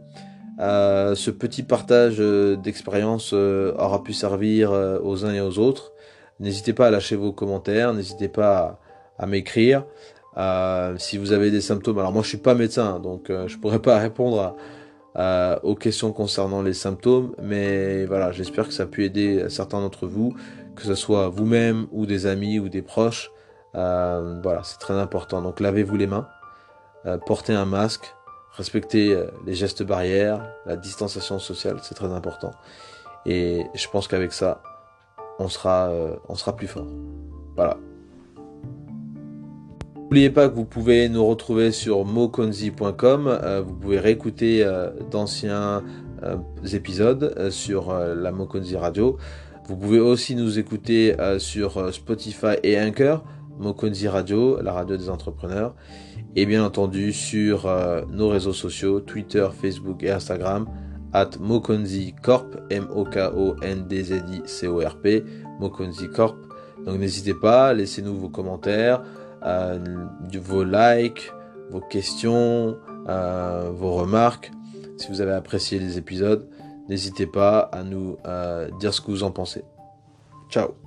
euh, 0.61 1.15
ce 1.15 1.31
petit 1.31 1.63
partage 1.63 2.17
euh, 2.19 2.57
d'expérience 2.57 3.33
aura 3.33 4.03
pu 4.03 4.13
servir 4.13 4.73
aux 5.03 5.25
uns 5.25 5.35
et 5.35 5.41
aux 5.41 5.59
autres. 5.59 5.93
N'hésitez 6.41 6.73
pas 6.73 6.89
à 6.89 6.91
lâcher 6.91 7.17
vos 7.17 7.33
commentaires, 7.33 7.95
n'hésitez 7.95 8.29
pas 8.29 8.81
à, 9.19 9.27
m'écrire. 9.27 9.85
si 10.99 11.17
vous 11.17 11.33
avez 11.33 11.51
des 11.51 11.61
symptômes, 11.61 11.99
alors 11.99 12.13
moi 12.13 12.23
je 12.23 12.29
suis 12.29 12.39
pas 12.39 12.55
médecin, 12.55 12.99
donc 12.99 13.31
je 13.31 13.57
pourrais 13.59 13.79
pas 13.79 13.99
répondre 13.99 14.57
aux 15.63 15.75
questions 15.77 16.13
concernant 16.13 16.61
les 16.61 16.73
symptômes, 16.75 17.37
mais 17.41 18.05
voilà, 18.07 18.33
j'espère 18.33 18.67
que 18.67 18.75
ça 18.75 18.83
a 18.83 18.87
pu 18.87 19.05
aider 19.05 19.49
certains 19.49 19.81
d'entre 19.81 20.09
vous 20.09 20.35
que 20.75 20.83
ce 20.83 20.95
soit 20.95 21.29
vous-même 21.29 21.87
ou 21.93 22.07
des 22.07 22.27
amis 22.27 22.59
ou 22.59 22.69
des 22.69 22.83
proches. 22.83 23.31
Euh, 23.75 24.41
voilà, 24.43 24.63
c'est 24.65 24.79
très 24.79 24.95
important. 24.95 25.43
Donc 25.43 25.61
lavez-vous 25.61 25.97
les 25.97 26.07
mains, 26.07 26.29
euh, 27.07 27.19
portez 27.19 27.55
un 27.55 27.65
masque, 27.65 28.15
respectez 28.57 29.13
euh, 29.13 29.27
les 29.47 29.55
gestes 29.55 29.83
barrières, 29.83 30.49
la 30.67 30.77
distanciation 30.77 31.39
sociale, 31.39 31.77
c'est 31.83 31.95
très 31.95 32.13
important. 32.13 32.53
Et 33.27 33.65
je 33.75 33.89
pense 33.89 34.09
qu'avec 34.09 34.33
ça, 34.33 34.63
on 35.39 35.49
sera, 35.49 35.91
on 36.29 36.35
sera 36.35 36.55
plus 36.55 36.67
fort. 36.67 36.87
Voilà. 37.57 37.79
N'oubliez 39.97 40.31
pas 40.31 40.49
que 40.49 40.55
vous 40.55 40.67
pouvez 40.67 41.09
nous 41.09 41.27
retrouver 41.27 41.73
sur 41.73 42.05
mokonzi.com. 42.05 43.65
vous 43.67 43.75
pouvez 43.75 43.99
réécouter 43.99 44.65
d'anciens 45.11 45.83
épisodes 46.73 47.51
sur 47.51 47.93
la 47.95 48.31
Mokonzi 48.31 48.77
Radio. 48.77 49.19
Vous 49.67 49.77
pouvez 49.77 49.99
aussi 49.99 50.35
nous 50.35 50.59
écouter 50.59 51.19
euh, 51.19 51.39
sur 51.39 51.79
euh, 51.79 51.91
Spotify 51.91 52.57
et 52.63 52.79
Anchor, 52.79 53.25
Mokonzi 53.59 54.09
Radio, 54.09 54.61
la 54.61 54.73
radio 54.73 54.97
des 54.97 55.09
entrepreneurs. 55.09 55.77
Et 56.37 56.47
bien 56.47 56.65
entendu 56.65 57.13
sur 57.13 57.67
euh, 57.67 58.03
nos 58.11 58.29
réseaux 58.29 58.53
sociaux, 58.53 58.99
Twitter, 59.01 59.47
Facebook 59.53 60.03
et 60.03 60.11
Instagram, 60.11 60.67
at 61.13 61.31
Mokonzi 61.41 62.13
Corp, 62.23 62.57
M-O-K-O-N-D-Z-I-C-O-R-P, 62.71 65.25
Mokonzi 65.61 66.09
Corp. 66.09 66.37
Donc 66.85 66.99
n'hésitez 66.99 67.35
pas, 67.35 67.73
laissez-nous 67.73 68.17
vos 68.17 68.29
commentaires, 68.29 69.03
vos 69.43 70.65
likes, 70.65 71.33
vos 71.71 71.81
questions, 71.81 72.77
vos 73.07 73.93
remarques, 73.93 74.51
si 74.97 75.09
vous 75.09 75.21
avez 75.21 75.33
apprécié 75.33 75.79
les 75.79 75.99
épisodes. 75.99 76.49
N'hésitez 76.89 77.27
pas 77.27 77.61
à 77.61 77.85
nous 77.85 78.17
dire 78.81 78.93
ce 78.93 79.01
que 79.01 79.13
vous 79.13 79.23
en 79.23 79.31
pensez. 79.31 79.63
Ciao 80.51 80.84